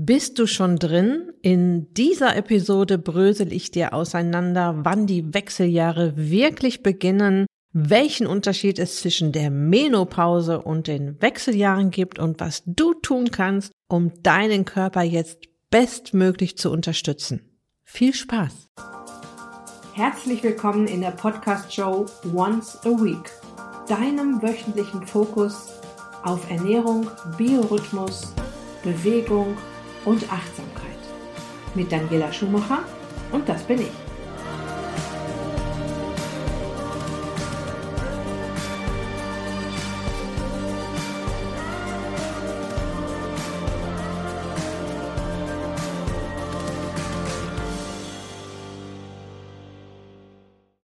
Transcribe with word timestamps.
Bist 0.00 0.38
du 0.38 0.46
schon 0.46 0.76
drin? 0.76 1.32
In 1.42 1.92
dieser 1.94 2.36
Episode 2.36 2.98
brösel 2.98 3.52
ich 3.52 3.72
dir 3.72 3.92
auseinander, 3.92 4.76
wann 4.84 5.08
die 5.08 5.34
Wechseljahre 5.34 6.12
wirklich 6.16 6.84
beginnen, 6.84 7.46
welchen 7.72 8.28
Unterschied 8.28 8.78
es 8.78 9.00
zwischen 9.00 9.32
der 9.32 9.50
Menopause 9.50 10.62
und 10.62 10.86
den 10.86 11.20
Wechseljahren 11.20 11.90
gibt 11.90 12.20
und 12.20 12.38
was 12.38 12.62
du 12.64 12.94
tun 12.94 13.32
kannst, 13.32 13.72
um 13.88 14.12
deinen 14.22 14.64
Körper 14.64 15.02
jetzt 15.02 15.48
bestmöglich 15.68 16.56
zu 16.56 16.70
unterstützen. 16.70 17.58
Viel 17.82 18.14
Spaß! 18.14 18.68
Herzlich 19.94 20.44
willkommen 20.44 20.86
in 20.86 21.00
der 21.00 21.10
Podcast-Show 21.10 22.06
Once 22.36 22.78
a 22.84 22.90
Week, 22.90 23.32
deinem 23.88 24.40
wöchentlichen 24.42 25.04
Fokus 25.04 25.70
auf 26.22 26.48
Ernährung, 26.48 27.08
Biorhythmus, 27.36 28.32
Bewegung, 28.84 29.56
und 30.04 30.24
Achtsamkeit. 30.32 30.98
Mit 31.74 31.92
Daniela 31.92 32.32
Schumacher 32.32 32.84
und 33.32 33.48
das 33.48 33.62
bin 33.62 33.80
ich. 33.80 34.08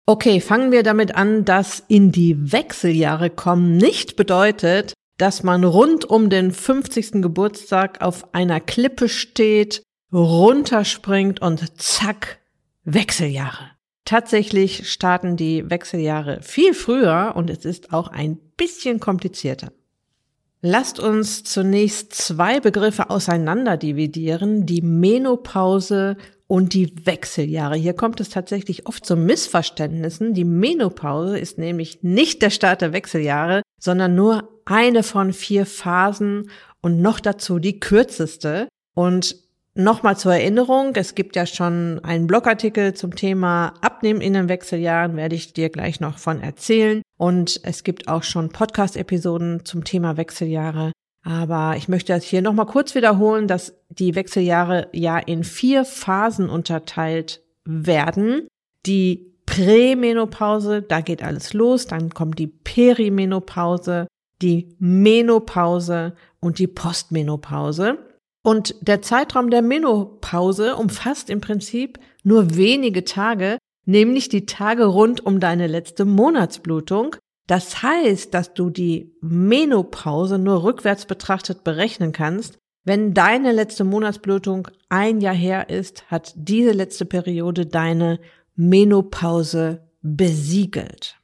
Okay, 0.04 0.40
fangen 0.42 0.72
wir 0.72 0.82
damit 0.82 1.14
an, 1.14 1.46
dass 1.46 1.82
in 1.88 2.12
die 2.12 2.52
Wechseljahre 2.52 3.30
kommen 3.30 3.78
nicht 3.78 4.16
bedeutet, 4.16 4.92
dass 5.22 5.44
man 5.44 5.62
rund 5.62 6.04
um 6.04 6.30
den 6.30 6.50
50. 6.50 7.22
Geburtstag 7.22 8.02
auf 8.02 8.34
einer 8.34 8.58
Klippe 8.58 9.08
steht, 9.08 9.84
runterspringt 10.12 11.40
und 11.40 11.80
zack, 11.80 12.40
Wechseljahre. 12.82 13.70
Tatsächlich 14.04 14.90
starten 14.90 15.36
die 15.36 15.70
Wechseljahre 15.70 16.42
viel 16.42 16.74
früher 16.74 17.34
und 17.36 17.50
es 17.50 17.64
ist 17.64 17.92
auch 17.92 18.08
ein 18.08 18.36
bisschen 18.56 18.98
komplizierter. 18.98 19.70
Lasst 20.60 20.98
uns 20.98 21.44
zunächst 21.44 22.12
zwei 22.14 22.58
Begriffe 22.58 23.08
auseinander 23.08 23.76
dividieren, 23.76 24.66
die 24.66 24.82
Menopause 24.82 26.16
und 26.48 26.74
die 26.74 27.06
Wechseljahre. 27.06 27.76
Hier 27.76 27.94
kommt 27.94 28.20
es 28.20 28.28
tatsächlich 28.28 28.88
oft 28.88 29.06
zu 29.06 29.14
Missverständnissen. 29.14 30.34
Die 30.34 30.44
Menopause 30.44 31.38
ist 31.38 31.58
nämlich 31.58 32.02
nicht 32.02 32.42
der 32.42 32.50
Start 32.50 32.82
der 32.82 32.92
Wechseljahre, 32.92 33.62
sondern 33.78 34.16
nur 34.16 34.51
eine 34.64 35.02
von 35.02 35.32
vier 35.32 35.66
Phasen 35.66 36.50
und 36.80 37.00
noch 37.00 37.20
dazu 37.20 37.58
die 37.58 37.80
kürzeste. 37.80 38.68
Und 38.94 39.42
Nochmal 39.74 40.18
zur 40.18 40.34
Erinnerung, 40.34 40.94
es 40.96 41.14
gibt 41.14 41.34
ja 41.34 41.46
schon 41.46 41.98
einen 42.04 42.26
Blogartikel 42.26 42.92
zum 42.92 43.16
Thema 43.16 43.72
Abnehmen 43.80 44.20
in 44.20 44.34
den 44.34 44.50
Wechseljahren, 44.50 45.16
werde 45.16 45.34
ich 45.34 45.54
dir 45.54 45.70
gleich 45.70 45.98
noch 45.98 46.18
von 46.18 46.42
erzählen. 46.42 47.00
Und 47.16 47.58
es 47.62 47.82
gibt 47.82 48.06
auch 48.06 48.22
schon 48.22 48.50
Podcast-Episoden 48.50 49.64
zum 49.64 49.84
Thema 49.84 50.18
Wechseljahre. 50.18 50.92
Aber 51.24 51.76
ich 51.78 51.88
möchte 51.88 52.12
das 52.12 52.24
hier 52.24 52.42
nochmal 52.42 52.66
kurz 52.66 52.94
wiederholen, 52.94 53.48
dass 53.48 53.74
die 53.88 54.14
Wechseljahre 54.14 54.88
ja 54.92 55.16
in 55.18 55.42
vier 55.42 55.86
Phasen 55.86 56.50
unterteilt 56.50 57.40
werden. 57.64 58.46
Die 58.84 59.32
Prämenopause, 59.46 60.82
da 60.82 61.00
geht 61.00 61.22
alles 61.22 61.54
los, 61.54 61.86
dann 61.86 62.10
kommt 62.10 62.38
die 62.38 62.46
Perimenopause, 62.46 64.06
die 64.42 64.76
Menopause 64.78 66.14
und 66.40 66.58
die 66.58 66.66
Postmenopause. 66.66 67.98
Und 68.42 68.74
der 68.80 69.02
Zeitraum 69.02 69.50
der 69.50 69.62
Menopause 69.62 70.76
umfasst 70.76 71.30
im 71.30 71.40
Prinzip 71.40 71.98
nur 72.24 72.56
wenige 72.56 73.04
Tage, 73.04 73.58
nämlich 73.84 74.28
die 74.28 74.46
Tage 74.46 74.84
rund 74.84 75.24
um 75.24 75.38
deine 75.38 75.68
letzte 75.68 76.04
Monatsblutung. 76.04 77.16
Das 77.46 77.82
heißt, 77.82 78.34
dass 78.34 78.54
du 78.54 78.70
die 78.70 79.14
Menopause 79.20 80.38
nur 80.38 80.64
rückwärts 80.64 81.06
betrachtet 81.06 81.64
berechnen 81.64 82.12
kannst. 82.12 82.58
Wenn 82.84 83.14
deine 83.14 83.52
letzte 83.52 83.84
Monatsblutung 83.84 84.68
ein 84.88 85.20
Jahr 85.20 85.34
her 85.34 85.70
ist, 85.70 86.10
hat 86.10 86.32
diese 86.36 86.72
letzte 86.72 87.04
Periode 87.04 87.66
deine 87.66 88.18
Menopause 88.56 89.88
besiegelt. 90.02 91.21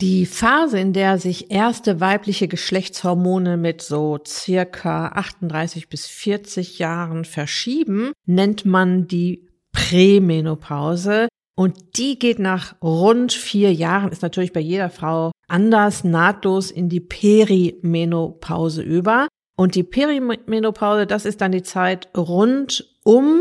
Die 0.00 0.26
Phase, 0.26 0.78
in 0.78 0.92
der 0.92 1.18
sich 1.18 1.50
erste 1.50 2.00
weibliche 2.00 2.46
Geschlechtshormone 2.46 3.56
mit 3.56 3.82
so 3.82 4.20
circa 4.24 5.08
38 5.08 5.88
bis 5.88 6.06
40 6.06 6.78
Jahren 6.78 7.24
verschieben, 7.24 8.12
nennt 8.24 8.64
man 8.64 9.08
die 9.08 9.48
Prämenopause. 9.72 11.26
Und 11.56 11.98
die 11.98 12.16
geht 12.16 12.38
nach 12.38 12.80
rund 12.80 13.32
vier 13.32 13.74
Jahren, 13.74 14.12
ist 14.12 14.22
natürlich 14.22 14.52
bei 14.52 14.60
jeder 14.60 14.88
Frau 14.88 15.32
anders, 15.48 16.04
nahtlos 16.04 16.70
in 16.70 16.88
die 16.88 17.00
Perimenopause 17.00 18.82
über. 18.82 19.26
Und 19.56 19.74
die 19.74 19.82
Perimenopause, 19.82 21.08
das 21.08 21.24
ist 21.24 21.40
dann 21.40 21.50
die 21.50 21.64
Zeit 21.64 22.08
rund 22.16 22.88
um, 23.02 23.40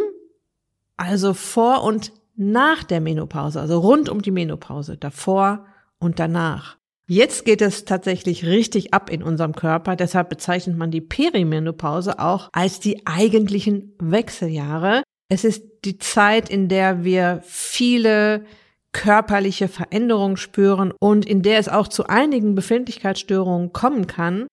also 0.95 1.35
vor 1.35 1.83
und 1.83 2.11
nach 2.35 2.83
der 2.83 3.01
Menopause, 3.01 3.61
also 3.61 3.79
rund 3.79 4.09
um 4.09 4.23
die 4.23 4.31
Menopause, 4.31 4.97
davor 4.97 5.67
und 5.99 6.19
danach. 6.19 6.77
Jetzt 7.09 7.45
geht 7.45 7.61
es 7.61 7.85
tatsächlich 7.85 8.45
richtig 8.45 8.93
ab 8.93 9.09
in 9.09 9.23
unserem 9.23 9.55
Körper, 9.55 9.95
deshalb 9.95 10.29
bezeichnet 10.29 10.77
man 10.77 10.91
die 10.91 11.01
Perimenopause 11.01 12.19
auch 12.19 12.49
als 12.51 12.81
die 12.81 13.07
eigentlichen 13.07 13.93
Wechseljahre. 13.99 15.03
Es 15.29 15.45
ist 15.45 15.63
die 15.85 15.97
Zeit, 15.97 16.49
in 16.49 16.67
der 16.67 17.05
wir 17.05 17.41
viele 17.45 18.45
körperliche 18.91 19.67
Veränderungen 19.67 20.37
spüren 20.37 20.91
und 20.99 21.25
in 21.25 21.43
der 21.43 21.59
es 21.59 21.69
auch 21.69 21.87
zu 21.87 22.07
einigen 22.07 22.55
Befindlichkeitsstörungen 22.55 23.71
kommen 23.71 24.07
kann. 24.07 24.47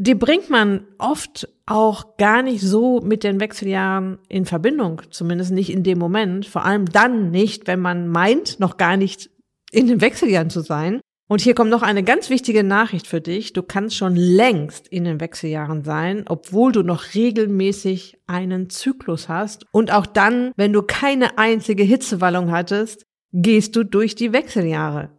Die 0.00 0.14
bringt 0.14 0.48
man 0.48 0.86
oft 0.98 1.48
auch 1.66 2.16
gar 2.16 2.42
nicht 2.42 2.62
so 2.62 3.00
mit 3.00 3.24
den 3.24 3.40
Wechseljahren 3.40 4.18
in 4.28 4.46
Verbindung, 4.46 5.02
zumindest 5.10 5.50
nicht 5.50 5.70
in 5.70 5.82
dem 5.82 5.98
Moment, 5.98 6.46
vor 6.46 6.64
allem 6.64 6.86
dann 6.86 7.30
nicht, 7.32 7.66
wenn 7.66 7.80
man 7.80 8.08
meint, 8.08 8.60
noch 8.60 8.76
gar 8.76 8.96
nicht 8.96 9.30
in 9.70 9.86
den 9.86 10.00
Wechseljahren 10.00 10.50
zu 10.50 10.60
sein. 10.60 11.00
Und 11.30 11.42
hier 11.42 11.54
kommt 11.54 11.70
noch 11.70 11.82
eine 11.82 12.02
ganz 12.02 12.30
wichtige 12.30 12.64
Nachricht 12.64 13.06
für 13.06 13.20
dich. 13.20 13.52
Du 13.52 13.62
kannst 13.62 13.96
schon 13.96 14.16
längst 14.16 14.88
in 14.88 15.04
den 15.04 15.20
Wechseljahren 15.20 15.84
sein, 15.84 16.24
obwohl 16.26 16.72
du 16.72 16.82
noch 16.82 17.14
regelmäßig 17.14 18.18
einen 18.26 18.70
Zyklus 18.70 19.28
hast. 19.28 19.66
Und 19.70 19.92
auch 19.92 20.06
dann, 20.06 20.52
wenn 20.56 20.72
du 20.72 20.82
keine 20.82 21.36
einzige 21.36 21.82
Hitzewallung 21.82 22.50
hattest, 22.50 23.04
gehst 23.32 23.76
du 23.76 23.84
durch 23.84 24.14
die 24.14 24.32
Wechseljahre. 24.32 25.10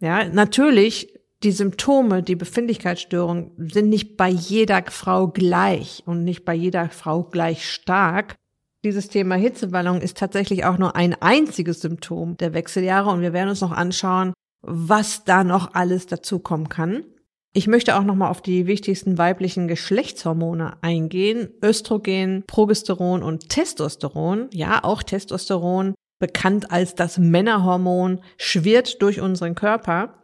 Ja, 0.00 0.28
natürlich, 0.28 1.12
die 1.42 1.50
Symptome, 1.50 2.22
die 2.22 2.36
Befindlichkeitsstörungen 2.36 3.52
sind 3.72 3.88
nicht 3.88 4.16
bei 4.16 4.28
jeder 4.28 4.84
Frau 4.88 5.26
gleich 5.26 6.04
und 6.06 6.22
nicht 6.22 6.44
bei 6.44 6.54
jeder 6.54 6.88
Frau 6.90 7.24
gleich 7.24 7.68
stark. 7.68 8.36
Dieses 8.84 9.08
Thema 9.08 9.34
Hitzewallung 9.34 10.00
ist 10.00 10.18
tatsächlich 10.18 10.64
auch 10.64 10.78
nur 10.78 10.94
ein 10.94 11.20
einziges 11.20 11.80
Symptom 11.80 12.36
der 12.36 12.54
Wechseljahre 12.54 13.10
und 13.10 13.22
wir 13.22 13.32
werden 13.32 13.48
uns 13.48 13.60
noch 13.60 13.72
anschauen, 13.72 14.32
was 14.62 15.24
da 15.24 15.42
noch 15.42 15.74
alles 15.74 16.06
dazukommen 16.06 16.68
kann. 16.68 17.04
Ich 17.52 17.66
möchte 17.66 17.98
auch 17.98 18.04
nochmal 18.04 18.30
auf 18.30 18.40
die 18.40 18.68
wichtigsten 18.68 19.18
weiblichen 19.18 19.66
Geschlechtshormone 19.66 20.80
eingehen. 20.82 21.48
Östrogen, 21.60 22.44
Progesteron 22.46 23.22
und 23.22 23.48
Testosteron. 23.48 24.48
Ja, 24.52 24.84
auch 24.84 25.02
Testosteron, 25.02 25.94
bekannt 26.20 26.70
als 26.70 26.94
das 26.94 27.18
Männerhormon, 27.18 28.20
schwirrt 28.36 29.02
durch 29.02 29.20
unseren 29.20 29.56
Körper. 29.56 30.14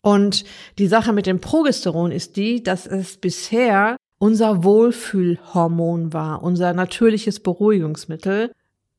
Und 0.00 0.44
die 0.78 0.86
Sache 0.86 1.12
mit 1.12 1.26
dem 1.26 1.40
Progesteron 1.40 2.10
ist 2.10 2.36
die, 2.36 2.62
dass 2.62 2.86
es 2.86 3.18
bisher 3.18 3.96
unser 4.18 4.64
Wohlfühlhormon 4.64 6.12
war, 6.12 6.42
unser 6.42 6.72
natürliches 6.72 7.40
Beruhigungsmittel. 7.40 8.52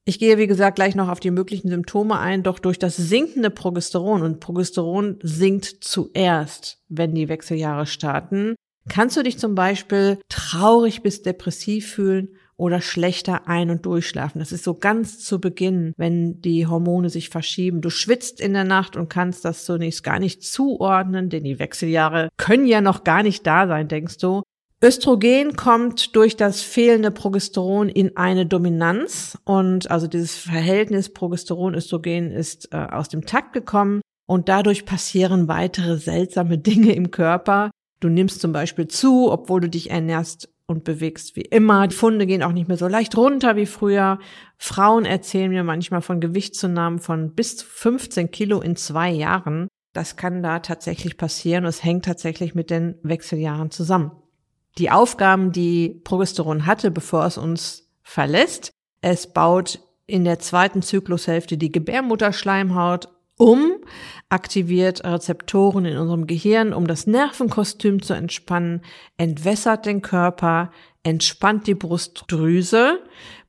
Ich 0.05 0.17
gehe, 0.17 0.37
wie 0.37 0.47
gesagt, 0.47 0.75
gleich 0.75 0.95
noch 0.95 1.09
auf 1.09 1.19
die 1.19 1.31
möglichen 1.31 1.69
Symptome 1.69 2.17
ein, 2.17 2.41
doch 2.41 2.59
durch 2.59 2.79
das 2.79 2.95
sinkende 2.95 3.49
Progesteron 3.49 4.21
und 4.21 4.39
Progesteron 4.39 5.19
sinkt 5.21 5.65
zuerst, 5.81 6.81
wenn 6.87 7.13
die 7.13 7.29
Wechseljahre 7.29 7.85
starten, 7.85 8.55
kannst 8.87 9.17
du 9.17 9.23
dich 9.23 9.37
zum 9.37 9.55
Beispiel 9.55 10.19
traurig 10.29 11.03
bis 11.03 11.21
depressiv 11.21 11.91
fühlen 11.91 12.29
oder 12.57 12.81
schlechter 12.81 13.47
ein- 13.47 13.69
und 13.69 13.85
durchschlafen. 13.85 14.39
Das 14.39 14.51
ist 14.51 14.65
so 14.65 14.73
ganz 14.73 15.19
zu 15.19 15.39
Beginn, 15.39 15.93
wenn 15.95 16.41
die 16.41 16.67
Hormone 16.67 17.09
sich 17.09 17.29
verschieben. 17.29 17.79
Du 17.81 17.89
schwitzt 17.89 18.41
in 18.41 18.53
der 18.53 18.65
Nacht 18.65 18.97
und 18.97 19.09
kannst 19.09 19.45
das 19.45 19.63
zunächst 19.63 20.03
gar 20.03 20.19
nicht 20.19 20.43
zuordnen, 20.43 21.29
denn 21.29 21.43
die 21.43 21.59
Wechseljahre 21.59 22.29
können 22.35 22.65
ja 22.65 22.81
noch 22.81 23.05
gar 23.05 23.23
nicht 23.23 23.47
da 23.47 23.67
sein, 23.67 23.87
denkst 23.87 24.17
du. 24.17 24.43
Östrogen 24.81 25.57
kommt 25.57 26.15
durch 26.15 26.37
das 26.37 26.61
fehlende 26.61 27.11
Progesteron 27.11 27.89
in 27.89 28.15
eine 28.15 28.45
Dominanz 28.45 29.37
und 29.43 29.91
also 29.91 30.07
dieses 30.07 30.37
Verhältnis 30.37 31.13
Progesteron-Östrogen 31.13 32.31
ist 32.31 32.73
äh, 32.73 32.77
aus 32.77 33.09
dem 33.09 33.25
Takt 33.25 33.51
gekommen 33.51 33.99
und 34.25 34.47
dadurch 34.47 34.85
passieren 34.85 35.49
weitere 35.49 35.97
seltsame 35.97 36.57
Dinge 36.59 36.93
im 36.93 37.11
Körper. 37.11 37.71
Du 37.99 38.07
nimmst 38.07 38.39
zum 38.39 38.53
Beispiel 38.53 38.87
zu, 38.87 39.29
obwohl 39.29 39.59
du 39.59 39.69
dich 39.69 39.89
ernährst 39.89 40.47
und 40.65 40.85
bewegst 40.85 41.35
wie 41.35 41.41
immer. 41.41 41.85
Die 41.89 41.95
Funde 41.95 42.25
gehen 42.25 42.41
auch 42.41 42.53
nicht 42.53 42.69
mehr 42.69 42.77
so 42.77 42.87
leicht 42.87 43.17
runter 43.17 43.57
wie 43.57 43.65
früher. 43.65 44.19
Frauen 44.57 45.03
erzählen 45.03 45.51
mir 45.51 45.65
manchmal 45.65 46.01
von 46.01 46.21
Gewichtszunahmen 46.21 46.99
von 46.99 47.35
bis 47.35 47.57
zu 47.57 47.65
15 47.65 48.31
Kilo 48.31 48.61
in 48.61 48.77
zwei 48.77 49.09
Jahren. 49.09 49.67
Das 49.91 50.15
kann 50.15 50.41
da 50.41 50.59
tatsächlich 50.59 51.17
passieren 51.17 51.65
es 51.65 51.83
hängt 51.83 52.05
tatsächlich 52.05 52.55
mit 52.55 52.69
den 52.69 52.95
Wechseljahren 53.03 53.71
zusammen. 53.71 54.11
Die 54.79 54.91
Aufgaben, 54.91 55.51
die 55.51 55.89
Progesteron 56.05 56.65
hatte, 56.65 56.89
bevor 56.89 57.25
es 57.25 57.37
uns 57.37 57.89
verlässt, 58.01 58.71
es 59.01 59.27
baut 59.27 59.79
in 60.07 60.23
der 60.23 60.39
zweiten 60.39 60.81
Zyklushälfte 60.81 61.57
die 61.57 61.71
Gebärmutterschleimhaut 61.71 63.09
um, 63.37 63.73
aktiviert 64.29 65.03
Rezeptoren 65.03 65.85
in 65.85 65.97
unserem 65.97 66.27
Gehirn, 66.27 66.73
um 66.73 66.87
das 66.87 67.07
Nervenkostüm 67.07 68.01
zu 68.01 68.13
entspannen, 68.13 68.81
entwässert 69.17 69.85
den 69.85 70.01
Körper, 70.01 70.71
entspannt 71.03 71.67
die 71.67 71.75
Brustdrüse. 71.75 73.01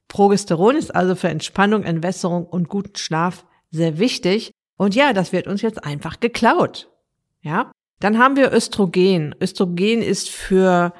Progesteron 0.09 0.76
ist 0.76 0.94
also 0.94 1.15
für 1.15 1.29
Entspannung, 1.29 1.85
Entwässerung 1.85 2.44
und 2.44 2.69
guten 2.69 2.97
Schlaf 2.97 3.44
sehr 3.71 3.99
wichtig. 3.99 4.50
Und 4.76 4.97
ja, 4.97 5.12
das 5.12 5.33
wird 5.33 5.47
uns 5.47 5.62
jetzt 5.62 5.85
einfach 5.85 6.19
geklaut. 6.19 6.88
Ja? 7.41 7.71
Dann 8.00 8.19
haben 8.19 8.37
wir 8.37 8.53
Östrogen. 8.53 9.35
Östrogen 9.41 10.03
ist 10.03 10.31
für 10.31 10.93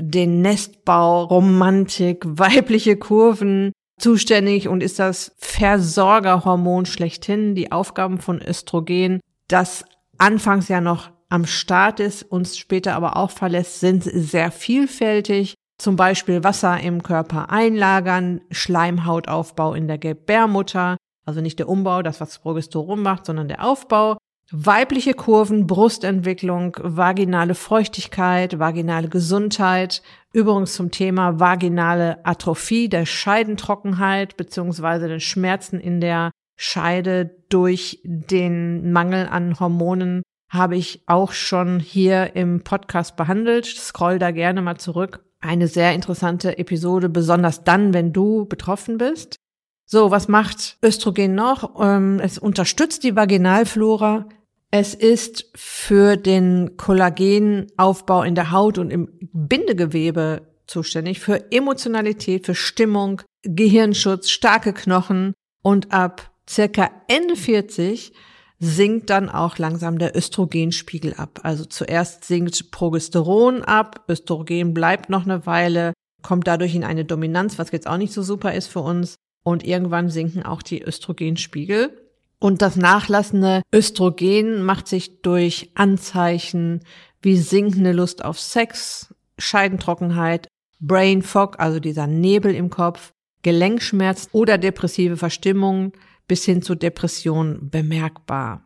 den 0.00 0.42
Nestbau, 0.42 1.24
Romantik, 1.24 2.24
weibliche 2.26 2.96
Kurven, 2.96 3.72
zuständig 3.98 4.68
und 4.68 4.82
ist 4.82 4.98
das 4.98 5.32
Versorgerhormon 5.38 6.86
schlechthin. 6.86 7.54
Die 7.54 7.72
Aufgaben 7.72 8.20
von 8.20 8.40
Östrogen, 8.40 9.20
das 9.48 9.84
anfangs 10.18 10.68
ja 10.68 10.80
noch 10.80 11.10
am 11.28 11.44
Start 11.44 12.00
ist, 12.00 12.22
uns 12.22 12.56
später 12.56 12.94
aber 12.94 13.16
auch 13.16 13.30
verlässt, 13.30 13.80
sind 13.80 14.02
sehr 14.04 14.50
vielfältig. 14.50 15.54
Zum 15.78 15.96
Beispiel 15.96 16.42
Wasser 16.42 16.80
im 16.80 17.02
Körper 17.02 17.50
einlagern, 17.50 18.40
Schleimhautaufbau 18.50 19.74
in 19.74 19.86
der 19.86 19.98
Gebärmutter, 19.98 20.96
also 21.24 21.40
nicht 21.40 21.58
der 21.58 21.68
Umbau, 21.68 22.02
das 22.02 22.20
was 22.20 22.38
Progesteron 22.38 23.02
macht, 23.02 23.26
sondern 23.26 23.48
der 23.48 23.64
Aufbau. 23.64 24.16
Weibliche 24.50 25.12
Kurven, 25.12 25.66
Brustentwicklung, 25.66 26.74
vaginale 26.80 27.54
Feuchtigkeit, 27.54 28.58
vaginale 28.58 29.08
Gesundheit, 29.08 30.02
übrigens 30.32 30.72
zum 30.72 30.90
Thema 30.90 31.38
vaginale 31.38 32.24
Atrophie, 32.24 32.88
der 32.88 33.04
Scheidentrockenheit 33.04 34.38
beziehungsweise 34.38 35.06
den 35.06 35.20
Schmerzen 35.20 35.78
in 35.78 36.00
der 36.00 36.30
Scheide 36.56 37.30
durch 37.50 38.00
den 38.04 38.90
Mangel 38.90 39.28
an 39.28 39.60
Hormonen 39.60 40.22
habe 40.50 40.76
ich 40.76 41.02
auch 41.06 41.32
schon 41.32 41.78
hier 41.78 42.34
im 42.34 42.64
Podcast 42.64 43.16
behandelt. 43.16 43.66
Scroll 43.66 44.18
da 44.18 44.30
gerne 44.30 44.62
mal 44.62 44.78
zurück. 44.78 45.24
Eine 45.40 45.68
sehr 45.68 45.92
interessante 45.92 46.58
Episode, 46.58 47.08
besonders 47.10 47.64
dann, 47.64 47.92
wenn 47.92 48.14
du 48.14 48.46
betroffen 48.46 48.98
bist. 48.98 49.36
So, 49.84 50.10
was 50.10 50.26
macht 50.26 50.78
Östrogen 50.82 51.34
noch? 51.34 51.80
Ähm, 51.80 52.18
es 52.20 52.38
unterstützt 52.38 53.04
die 53.04 53.14
Vaginalflora, 53.14 54.26
es 54.70 54.94
ist 54.94 55.50
für 55.54 56.16
den 56.16 56.76
Kollagenaufbau 56.76 58.22
in 58.22 58.34
der 58.34 58.50
Haut 58.50 58.78
und 58.78 58.90
im 58.90 59.08
Bindegewebe 59.32 60.42
zuständig, 60.66 61.20
für 61.20 61.50
Emotionalität, 61.50 62.44
für 62.44 62.54
Stimmung, 62.54 63.22
Gehirnschutz, 63.42 64.28
starke 64.28 64.72
Knochen 64.74 65.32
und 65.62 65.92
ab 65.92 66.30
circa 66.48 66.90
Ende 67.08 67.36
40 67.36 68.12
sinkt 68.58 69.08
dann 69.10 69.28
auch 69.30 69.58
langsam 69.58 69.98
der 69.98 70.16
Östrogenspiegel 70.16 71.14
ab. 71.14 71.40
Also 71.44 71.64
zuerst 71.64 72.24
sinkt 72.24 72.70
Progesteron 72.70 73.62
ab, 73.62 74.04
Östrogen 74.08 74.74
bleibt 74.74 75.08
noch 75.08 75.24
eine 75.24 75.46
Weile, 75.46 75.92
kommt 76.22 76.46
dadurch 76.46 76.74
in 76.74 76.84
eine 76.84 77.04
Dominanz, 77.04 77.58
was 77.58 77.70
jetzt 77.70 77.86
auch 77.86 77.96
nicht 77.96 78.12
so 78.12 78.22
super 78.22 78.52
ist 78.54 78.66
für 78.66 78.80
uns. 78.80 79.14
Und 79.44 79.64
irgendwann 79.64 80.10
sinken 80.10 80.42
auch 80.42 80.62
die 80.62 80.82
Östrogenspiegel. 80.82 82.07
Und 82.40 82.62
das 82.62 82.76
nachlassende 82.76 83.62
Östrogen 83.74 84.62
macht 84.62 84.86
sich 84.86 85.22
durch 85.22 85.70
Anzeichen 85.74 86.80
wie 87.20 87.36
sinkende 87.36 87.92
Lust 87.92 88.24
auf 88.24 88.38
Sex, 88.38 89.14
Scheidentrockenheit, 89.38 90.48
Brain 90.80 91.22
Fog, 91.22 91.58
also 91.58 91.80
dieser 91.80 92.06
Nebel 92.06 92.54
im 92.54 92.70
Kopf, 92.70 93.12
Gelenkschmerz 93.42 94.28
oder 94.32 94.58
depressive 94.58 95.16
Verstimmungen 95.16 95.92
bis 96.28 96.44
hin 96.44 96.62
zu 96.62 96.74
Depressionen 96.74 97.70
bemerkbar. 97.70 98.64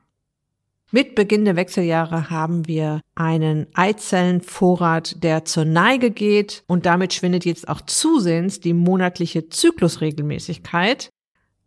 Mit 0.90 1.14
Beginn 1.14 1.46
der 1.46 1.56
Wechseljahre 1.56 2.28
haben 2.28 2.66
wir 2.68 3.00
einen 3.14 3.66
Eizellenvorrat, 3.72 5.22
der 5.22 5.46
zur 5.46 5.64
Neige 5.64 6.10
geht 6.10 6.64
und 6.66 6.84
damit 6.84 7.14
schwindet 7.14 7.46
jetzt 7.46 7.66
auch 7.66 7.80
zusehends 7.80 8.60
die 8.60 8.74
monatliche 8.74 9.48
Zyklusregelmäßigkeit. 9.48 11.08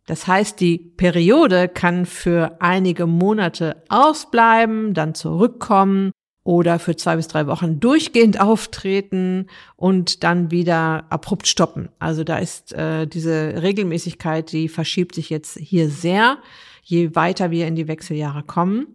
Das 0.06 0.26
heißt, 0.26 0.60
die 0.60 0.78
Periode 0.78 1.68
kann 1.68 2.06
für 2.06 2.56
einige 2.60 3.06
Monate 3.06 3.82
ausbleiben, 3.88 4.94
dann 4.94 5.14
zurückkommen 5.14 6.12
oder 6.44 6.78
für 6.78 6.94
zwei 6.94 7.16
bis 7.16 7.26
drei 7.26 7.48
Wochen 7.48 7.80
durchgehend 7.80 8.40
auftreten 8.40 9.48
und 9.74 10.22
dann 10.22 10.52
wieder 10.52 11.06
abrupt 11.10 11.48
stoppen. 11.48 11.88
Also 11.98 12.22
da 12.22 12.38
ist 12.38 12.72
äh, 12.72 13.08
diese 13.08 13.62
Regelmäßigkeit, 13.62 14.52
die 14.52 14.68
verschiebt 14.68 15.16
sich 15.16 15.28
jetzt 15.28 15.58
hier 15.58 15.90
sehr, 15.90 16.38
je 16.84 17.16
weiter 17.16 17.50
wir 17.50 17.66
in 17.66 17.74
die 17.74 17.88
Wechseljahre 17.88 18.44
kommen. 18.44 18.86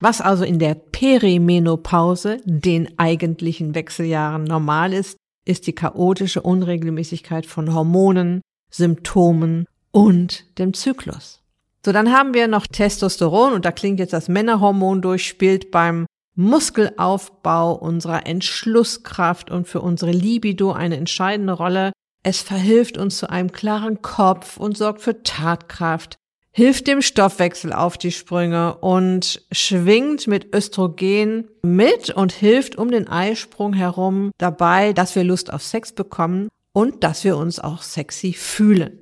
Was 0.00 0.22
also 0.22 0.44
in 0.44 0.58
der 0.58 0.74
Perimenopause, 0.74 2.38
den 2.46 2.98
eigentlichen 2.98 3.74
Wechseljahren 3.74 4.44
normal 4.44 4.94
ist, 4.94 5.18
ist 5.44 5.66
die 5.66 5.74
chaotische 5.74 6.40
Unregelmäßigkeit 6.40 7.44
von 7.44 7.74
Hormonen, 7.74 8.40
Symptomen 8.70 9.66
und 9.92 10.58
dem 10.58 10.74
Zyklus. 10.74 11.40
So, 11.84 11.92
dann 11.92 12.12
haben 12.12 12.34
wir 12.34 12.46
noch 12.46 12.66
Testosteron 12.66 13.54
und 13.54 13.64
da 13.64 13.72
klingt 13.72 14.00
jetzt 14.00 14.12
das 14.12 14.28
Männerhormon 14.28 15.00
durch, 15.00 15.26
spielt 15.26 15.70
beim 15.70 16.06
Muskelaufbau 16.34 17.74
unserer 17.74 18.26
Entschlusskraft 18.26 19.50
und 19.50 19.66
für 19.66 19.80
unsere 19.80 20.12
Libido 20.12 20.72
eine 20.72 20.96
entscheidende 20.96 21.54
Rolle. 21.54 21.92
Es 22.22 22.40
verhilft 22.40 22.98
uns 22.98 23.18
zu 23.18 23.30
einem 23.30 23.52
klaren 23.52 24.02
Kopf 24.02 24.56
und 24.58 24.76
sorgt 24.76 25.00
für 25.00 25.22
Tatkraft, 25.22 26.16
hilft 26.52 26.86
dem 26.86 27.00
Stoffwechsel 27.00 27.72
auf 27.72 27.96
die 27.96 28.12
Sprünge 28.12 28.76
und 28.76 29.42
schwingt 29.52 30.26
mit 30.26 30.54
Östrogen 30.54 31.48
mit 31.62 32.10
und 32.10 32.32
hilft 32.32 32.76
um 32.76 32.90
den 32.90 33.08
Eisprung 33.08 33.72
herum 33.72 34.30
dabei, 34.38 34.92
dass 34.92 35.14
wir 35.14 35.24
Lust 35.24 35.52
auf 35.52 35.62
Sex 35.62 35.92
bekommen 35.92 36.48
und 36.72 37.04
dass 37.04 37.24
wir 37.24 37.36
uns 37.36 37.58
auch 37.58 37.82
sexy 37.82 38.32
fühlen. 38.32 38.98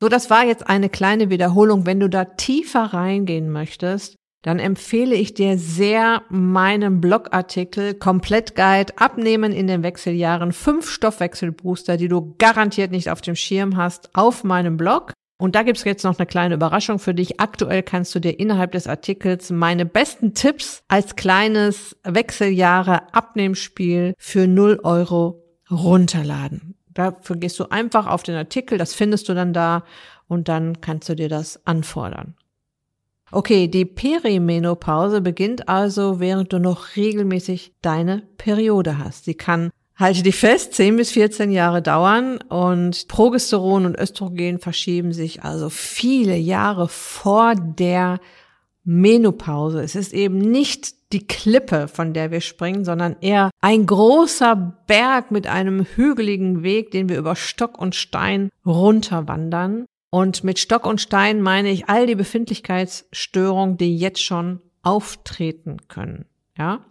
So, 0.00 0.08
das 0.08 0.28
war 0.28 0.44
jetzt 0.44 0.68
eine 0.68 0.90
kleine 0.90 1.30
Wiederholung. 1.30 1.86
Wenn 1.86 2.00
du 2.00 2.08
da 2.08 2.24
tiefer 2.24 2.92
reingehen 2.92 3.50
möchtest, 3.50 4.16
dann 4.42 4.58
empfehle 4.58 5.14
ich 5.16 5.34
dir 5.34 5.58
sehr 5.58 6.22
meinen 6.28 7.00
Blogartikel 7.00 7.94
Komplettguide 7.94 8.92
Abnehmen 8.96 9.52
in 9.52 9.66
den 9.66 9.82
Wechseljahren. 9.82 10.52
Fünf 10.52 10.88
Stoffwechselbooster, 10.88 11.96
die 11.96 12.08
du 12.08 12.36
garantiert 12.38 12.90
nicht 12.90 13.10
auf 13.10 13.22
dem 13.22 13.34
Schirm 13.34 13.76
hast, 13.76 14.10
auf 14.14 14.44
meinem 14.44 14.76
Blog. 14.76 15.12
Und 15.38 15.54
da 15.54 15.62
gibt's 15.62 15.84
jetzt 15.84 16.04
noch 16.04 16.18
eine 16.18 16.26
kleine 16.26 16.54
Überraschung 16.54 16.98
für 16.98 17.12
dich. 17.12 17.40
Aktuell 17.40 17.82
kannst 17.82 18.14
du 18.14 18.20
dir 18.20 18.38
innerhalb 18.38 18.72
des 18.72 18.86
Artikels 18.86 19.50
meine 19.50 19.84
besten 19.84 20.34
Tipps 20.34 20.82
als 20.88 21.16
kleines 21.16 21.96
Wechseljahre 22.04 23.12
Abnehmspiel 23.14 24.14
für 24.18 24.46
0 24.46 24.80
Euro 24.84 25.42
runterladen. 25.70 26.76
Dafür 26.96 27.36
gehst 27.36 27.60
du 27.60 27.70
einfach 27.70 28.06
auf 28.06 28.22
den 28.22 28.36
Artikel, 28.36 28.78
das 28.78 28.94
findest 28.94 29.28
du 29.28 29.34
dann 29.34 29.52
da 29.52 29.84
und 30.28 30.48
dann 30.48 30.80
kannst 30.80 31.08
du 31.10 31.14
dir 31.14 31.28
das 31.28 31.64
anfordern. 31.66 32.34
Okay, 33.32 33.68
die 33.68 33.84
Perimenopause 33.84 35.20
beginnt 35.20 35.68
also, 35.68 36.20
während 36.20 36.52
du 36.54 36.58
noch 36.58 36.96
regelmäßig 36.96 37.74
deine 37.82 38.22
Periode 38.38 38.96
hast. 38.98 39.26
Sie 39.26 39.34
kann, 39.34 39.70
halte 39.94 40.22
dich 40.22 40.36
fest, 40.36 40.72
10 40.72 40.96
bis 40.96 41.10
14 41.10 41.50
Jahre 41.50 41.82
dauern 41.82 42.38
und 42.48 43.08
Progesteron 43.08 43.84
und 43.84 43.98
Östrogen 43.98 44.58
verschieben 44.58 45.12
sich 45.12 45.42
also 45.42 45.68
viele 45.68 46.36
Jahre 46.36 46.88
vor 46.88 47.54
der 47.56 48.20
Menopause. 48.84 49.82
Es 49.82 49.96
ist 49.96 50.14
eben 50.14 50.38
nicht 50.38 50.95
die 51.12 51.26
Klippe, 51.26 51.88
von 51.88 52.12
der 52.12 52.30
wir 52.30 52.40
springen, 52.40 52.84
sondern 52.84 53.16
eher 53.20 53.50
ein 53.60 53.86
großer 53.86 54.56
Berg 54.86 55.30
mit 55.30 55.46
einem 55.46 55.84
hügeligen 55.84 56.62
Weg, 56.62 56.90
den 56.90 57.08
wir 57.08 57.18
über 57.18 57.36
Stock 57.36 57.78
und 57.78 57.94
Stein 57.94 58.50
runterwandern. 58.64 59.86
Und 60.10 60.44
mit 60.44 60.58
Stock 60.58 60.86
und 60.86 61.00
Stein 61.00 61.42
meine 61.42 61.70
ich 61.70 61.88
all 61.88 62.06
die 62.06 62.14
Befindlichkeitsstörungen, 62.14 63.76
die 63.76 63.96
jetzt 63.96 64.22
schon 64.22 64.60
auftreten 64.82 65.88
können. 65.88 66.26
Ja? 66.56 66.84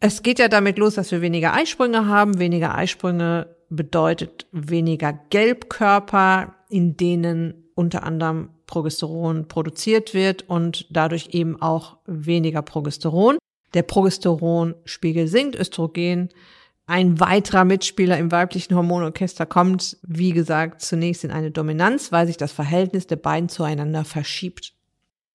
Es 0.00 0.22
geht 0.22 0.38
ja 0.38 0.48
damit 0.48 0.78
los, 0.78 0.94
dass 0.94 1.12
wir 1.12 1.20
weniger 1.20 1.54
Eisprünge 1.54 2.06
haben. 2.06 2.38
Weniger 2.38 2.74
Eisprünge 2.74 3.54
bedeutet 3.68 4.46
weniger 4.52 5.12
Gelbkörper, 5.12 6.54
in 6.68 6.96
denen 6.96 7.70
unter 7.74 8.02
anderem 8.02 8.50
Progesteron 8.66 9.48
produziert 9.48 10.12
wird 10.12 10.48
und 10.48 10.86
dadurch 10.90 11.28
eben 11.32 11.60
auch 11.60 11.98
weniger 12.06 12.62
Progesteron. 12.62 13.38
Der 13.74 13.82
Progesteronspiegel 13.82 15.28
sinkt, 15.28 15.56
Östrogen 15.56 16.28
ein 16.86 17.20
weiterer 17.20 17.64
Mitspieler 17.64 18.18
im 18.18 18.32
weiblichen 18.32 18.74
Hormonorchester 18.74 19.46
kommt, 19.46 19.96
wie 20.02 20.32
gesagt, 20.32 20.82
zunächst 20.82 21.24
in 21.24 21.30
eine 21.30 21.50
Dominanz, 21.50 22.12
weil 22.12 22.26
sich 22.26 22.36
das 22.36 22.52
Verhältnis 22.52 23.06
der 23.06 23.16
beiden 23.16 23.48
zueinander 23.48 24.04
verschiebt. 24.04 24.74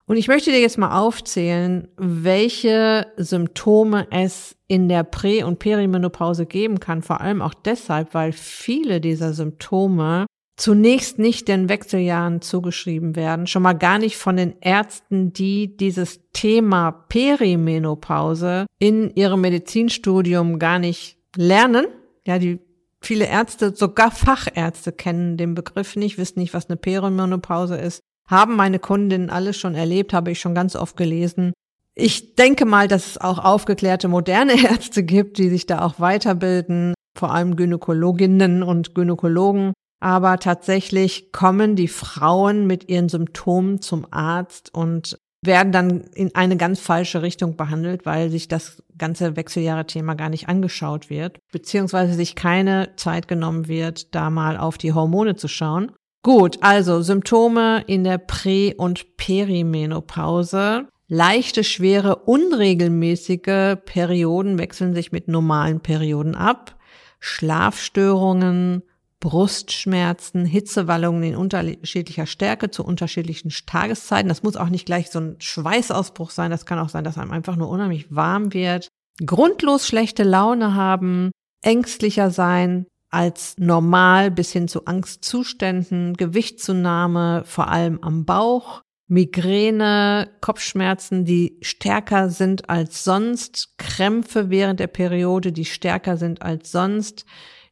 Und 0.05 0.17
ich 0.17 0.27
möchte 0.27 0.51
dir 0.51 0.61
jetzt 0.61 0.77
mal 0.77 0.97
aufzählen, 0.97 1.89
welche 1.97 3.07
Symptome 3.17 4.07
es 4.09 4.55
in 4.67 4.87
der 4.87 5.03
Prä- 5.03 5.43
und 5.43 5.59
Perimenopause 5.59 6.45
geben 6.45 6.79
kann, 6.79 7.01
vor 7.01 7.21
allem 7.21 7.41
auch 7.41 7.53
deshalb, 7.53 8.13
weil 8.13 8.31
viele 8.31 9.01
dieser 9.01 9.33
Symptome 9.33 10.25
zunächst 10.57 11.19
nicht 11.19 11.47
den 11.47 11.69
Wechseljahren 11.69 12.41
zugeschrieben 12.41 13.15
werden, 13.15 13.47
schon 13.47 13.61
mal 13.61 13.73
gar 13.73 13.99
nicht 13.99 14.17
von 14.17 14.35
den 14.35 14.55
Ärzten, 14.59 15.31
die 15.31 15.77
dieses 15.77 16.19
Thema 16.33 16.91
Perimenopause 16.91 18.65
in 18.79 19.15
ihrem 19.15 19.41
Medizinstudium 19.41 20.59
gar 20.59 20.79
nicht 20.79 21.17
lernen. 21.35 21.85
Ja, 22.25 22.39
die 22.39 22.59
viele 23.01 23.25
Ärzte, 23.25 23.73
sogar 23.75 24.11
Fachärzte 24.11 24.91
kennen 24.91 25.37
den 25.37 25.53
Begriff 25.53 25.95
nicht, 25.95 26.17
wissen 26.17 26.39
nicht, 26.39 26.55
was 26.55 26.67
eine 26.69 26.77
Perimenopause 26.77 27.77
ist. 27.77 28.01
Haben 28.27 28.55
meine 28.55 28.79
Kundinnen 28.79 29.29
alles 29.29 29.57
schon 29.57 29.75
erlebt, 29.75 30.11
habe 30.11 30.31
ich 30.31 30.39
schon 30.39 30.55
ganz 30.55 30.75
oft 30.75 30.97
gelesen. 30.97 31.53
Ich 31.93 32.35
denke 32.35 32.65
mal, 32.65 32.87
dass 32.87 33.07
es 33.07 33.17
auch 33.19 33.39
aufgeklärte 33.39 34.07
moderne 34.07 34.53
Ärzte 34.63 35.03
gibt, 35.03 35.37
die 35.37 35.49
sich 35.49 35.67
da 35.67 35.83
auch 35.85 35.99
weiterbilden, 35.99 36.95
vor 37.15 37.31
allem 37.31 37.55
Gynäkologinnen 37.55 38.63
und 38.63 38.95
Gynäkologen. 38.95 39.73
Aber 39.99 40.37
tatsächlich 40.37 41.31
kommen 41.31 41.75
die 41.75 41.87
Frauen 41.87 42.67
mit 42.67 42.89
ihren 42.89 43.09
Symptomen 43.09 43.81
zum 43.81 44.05
Arzt 44.11 44.73
und 44.73 45.17
werden 45.43 45.71
dann 45.71 46.01
in 46.13 46.35
eine 46.35 46.57
ganz 46.57 46.79
falsche 46.79 47.21
Richtung 47.21 47.55
behandelt, 47.55 48.05
weil 48.05 48.29
sich 48.29 48.47
das 48.47 48.83
ganze 48.97 49.35
Wechseljahre-Thema 49.35 50.15
gar 50.15 50.29
nicht 50.29 50.49
angeschaut 50.49 51.09
wird, 51.09 51.39
beziehungsweise 51.51 52.13
sich 52.13 52.35
keine 52.35 52.95
Zeit 52.95 53.27
genommen 53.27 53.67
wird, 53.67 54.13
da 54.15 54.29
mal 54.29 54.57
auf 54.57 54.77
die 54.77 54.93
Hormone 54.93 55.35
zu 55.35 55.47
schauen. 55.47 55.91
Gut, 56.23 56.57
also 56.61 57.01
Symptome 57.01 57.83
in 57.87 58.03
der 58.03 58.17
Prä- 58.17 58.75
und 58.75 59.17
Perimenopause. 59.17 60.87
Leichte, 61.07 61.63
schwere, 61.63 62.17
unregelmäßige 62.17 63.77
Perioden 63.85 64.59
wechseln 64.59 64.93
sich 64.93 65.13
mit 65.13 65.29
normalen 65.29 65.79
Perioden 65.79 66.35
ab. 66.35 66.75
Schlafstörungen, 67.19 68.83
Brustschmerzen, 69.19 70.45
Hitzewallungen 70.45 71.23
in 71.23 71.35
unterschiedlicher 71.35 72.25
Stärke 72.25 72.69
zu 72.69 72.83
unterschiedlichen 72.83 73.51
Tageszeiten. 73.65 74.29
Das 74.29 74.43
muss 74.43 74.57
auch 74.57 74.69
nicht 74.69 74.85
gleich 74.85 75.09
so 75.09 75.19
ein 75.19 75.35
Schweißausbruch 75.39 76.29
sein. 76.29 76.51
Das 76.51 76.65
kann 76.65 76.79
auch 76.79 76.89
sein, 76.89 77.03
dass 77.03 77.17
einem 77.17 77.31
einfach 77.31 77.55
nur 77.55 77.69
unheimlich 77.69 78.13
warm 78.13 78.53
wird. 78.53 78.89
Grundlos 79.25 79.87
schlechte 79.87 80.23
Laune 80.23 80.75
haben, 80.75 81.31
ängstlicher 81.63 82.29
sein 82.29 82.85
als 83.09 83.55
normal 83.57 84.31
bis 84.31 84.51
hin 84.51 84.67
zu 84.67 84.85
Angstzuständen, 84.85 86.15
Gewichtszunahme, 86.15 87.43
vor 87.45 87.69
allem 87.69 87.99
am 88.03 88.25
Bauch, 88.25 88.81
Migräne, 89.07 90.29
Kopfschmerzen, 90.41 91.23
die 91.23 91.57
stärker 91.61 92.29
sind 92.29 92.69
als 92.69 93.05
sonst, 93.05 93.77
Krämpfe 93.77 94.49
während 94.49 94.81
der 94.81 94.87
Periode, 94.87 95.53
die 95.53 95.63
stärker 95.63 96.17
sind 96.17 96.41
als 96.41 96.71
sonst, 96.71 97.25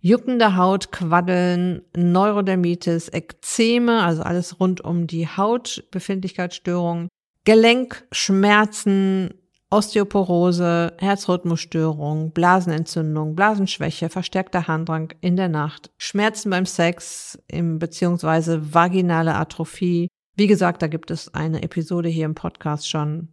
juckende 0.05 0.55
Haut, 0.55 0.91
Quaddeln, 0.91 1.81
Neurodermitis, 1.97 3.09
Ekzeme, 3.09 4.03
also 4.03 4.21
alles 4.21 4.59
rund 4.59 4.81
um 4.81 5.07
die 5.07 5.27
Hautbefindlichkeitsstörungen, 5.27 7.07
Gelenkschmerzen, 7.43 9.33
Osteoporose, 9.71 10.93
Herzrhythmusstörung, 10.99 12.33
Blasenentzündung, 12.33 13.35
Blasenschwäche, 13.35 14.09
verstärkter 14.09 14.67
Harndrang 14.67 15.11
in 15.21 15.37
der 15.37 15.49
Nacht, 15.49 15.89
Schmerzen 15.97 16.51
beim 16.51 16.67
Sex 16.67 17.39
im, 17.47 17.79
beziehungsweise 17.79 18.75
vaginale 18.75 19.33
Atrophie. 19.33 20.07
Wie 20.35 20.47
gesagt, 20.47 20.83
da 20.83 20.87
gibt 20.87 21.09
es 21.09 21.33
eine 21.33 21.63
Episode 21.63 22.09
hier 22.09 22.25
im 22.25 22.35
Podcast 22.35 22.87
schon, 22.87 23.29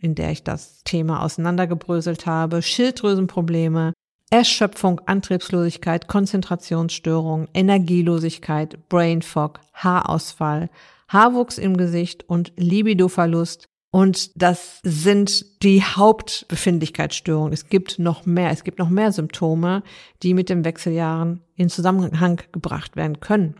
in 0.00 0.14
der 0.14 0.30
ich 0.30 0.42
das 0.42 0.82
Thema 0.84 1.22
auseinandergebröselt 1.22 2.24
habe. 2.24 2.62
Schilddrüsenprobleme, 2.62 3.92
Erschöpfung, 4.30 5.00
Antriebslosigkeit, 5.06 6.08
Konzentrationsstörung, 6.08 7.48
Energielosigkeit, 7.54 8.88
Brain 8.88 9.22
Fog, 9.22 9.60
Haarausfall, 9.74 10.70
Haarwuchs 11.08 11.58
im 11.58 11.76
Gesicht 11.76 12.28
und 12.28 12.52
Libidoverlust. 12.56 13.68
Und 13.90 14.32
das 14.34 14.80
sind 14.82 15.62
die 15.62 15.82
Hauptbefindlichkeitsstörungen. 15.84 17.52
Es 17.52 17.68
gibt 17.68 18.00
noch 18.00 18.26
mehr. 18.26 18.50
Es 18.50 18.64
gibt 18.64 18.80
noch 18.80 18.88
mehr 18.88 19.12
Symptome, 19.12 19.84
die 20.24 20.34
mit 20.34 20.48
den 20.48 20.64
Wechseljahren 20.64 21.42
in 21.54 21.68
Zusammenhang 21.68 22.42
gebracht 22.50 22.96
werden 22.96 23.20
können. 23.20 23.54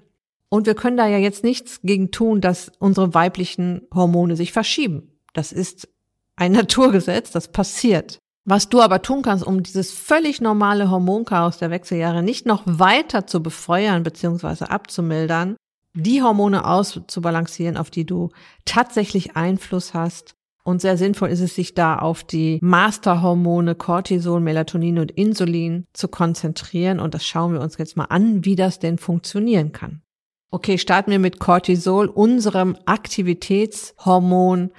Und 0.49 0.67
wir 0.67 0.75
können 0.75 0.97
da 0.97 1.07
ja 1.07 1.19
jetzt 1.19 1.45
nichts 1.45 1.83
gegen 1.83 2.11
tun, 2.11 2.41
dass 2.41 2.73
unsere 2.81 3.15
weiblichen 3.15 3.83
Hormone 3.95 4.35
sich 4.35 4.53
verschieben. 4.53 5.13
Das 5.35 5.53
ist 5.53 5.89
ein 6.37 6.53
Naturgesetz, 6.53 7.31
das 7.31 7.49
passiert. 7.49 8.19
Was 8.47 8.69
du 8.69 8.83
aber 8.83 9.01
tun 9.01 9.23
kannst, 9.23 9.47
um 9.47 9.63
dieses 9.63 9.93
völlig 9.93 10.41
normale 10.41 10.91
Hormonchaos 10.91 11.59
der 11.59 11.71
Wechseljahre 11.71 12.23
nicht 12.23 12.45
noch 12.45 12.63
weiter 12.67 13.27
zu 13.27 13.43
befeuern 13.43 14.03
bzw. 14.03 14.67
abzumildern, 14.67 15.57
die 15.95 16.23
Hormone 16.23 16.67
auszubalancieren, 16.67 17.77
auf 17.77 17.91
die 17.91 18.05
du 18.05 18.31
tatsächlich 18.65 19.37
Einfluss 19.37 19.95
hast. 19.95 20.35
Und 20.63 20.81
sehr 20.81 20.97
sinnvoll 20.97 21.29
ist 21.29 21.41
es, 21.41 21.55
sich 21.55 21.75
da 21.75 21.99
auf 21.99 22.25
die 22.25 22.59
Masterhormone 22.63 23.75
Cortisol, 23.75 24.41
Melatonin 24.41 24.99
und 24.99 25.11
Insulin 25.11 25.85
zu 25.93 26.09
konzentrieren. 26.09 27.01
Und 27.01 27.15
das 27.15 27.27
schauen 27.27 27.53
wir 27.53 27.61
uns 27.61 27.77
jetzt 27.79 27.97
mal 27.97 28.07
an, 28.07 28.45
wie 28.45 28.57
das 28.57 28.79
denn 28.79 28.99
funktionieren 28.99 29.73
kann. 29.73 30.03
Okay, 30.51 30.79
starten 30.79 31.11
wir 31.11 31.19
mit 31.19 31.39
Cortisol, 31.39 32.07
unserem 32.07 32.77
Aktivitätshormon, 32.87 34.71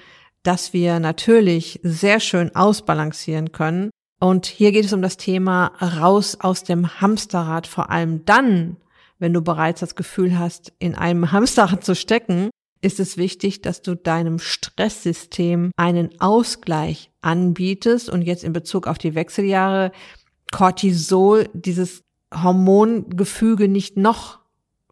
das 0.46 0.74
wir 0.74 1.00
natürlich 1.00 1.80
sehr 1.84 2.20
schön 2.20 2.56
ausbalancieren 2.56 3.52
können. 3.52 3.90
Und 4.20 4.46
hier 4.46 4.72
geht 4.72 4.86
es 4.86 4.94
um 4.94 5.02
das 5.02 5.18
Thema 5.18 5.68
raus 5.82 6.38
aus 6.40 6.64
dem 6.64 7.02
Hamsterrad, 7.02 7.68
vor 7.68 7.90
allem 7.90 8.25
dann, 8.25 8.78
wenn 9.20 9.34
du 9.34 9.42
bereits 9.42 9.82
das 9.82 9.96
Gefühl 9.96 10.40
hast, 10.40 10.74
in 10.80 10.96
einem 10.96 11.32
Hamsterrad 11.32 11.84
zu 11.84 11.96
stecken, 11.96 12.50
ist 12.82 13.00
es 13.00 13.18
wichtig, 13.18 13.62
dass 13.62 13.82
du 13.82 13.96
deinem 13.96 14.38
Stresssystem 14.40 15.72
einen 15.75 16.22
Ausgleich 16.22 17.10
anbietest 17.22 18.10
und 18.10 18.22
jetzt 18.22 18.44
in 18.44 18.54
Bezug 18.54 18.88
auf 18.88 18.98
die 18.98 19.16
Wechseljahre 19.16 19.92
Cortisol, 20.52 21.50
dieses 21.54 22.04
Hormongefüge 22.34 23.68
nicht 23.68 23.98
noch 23.98 24.40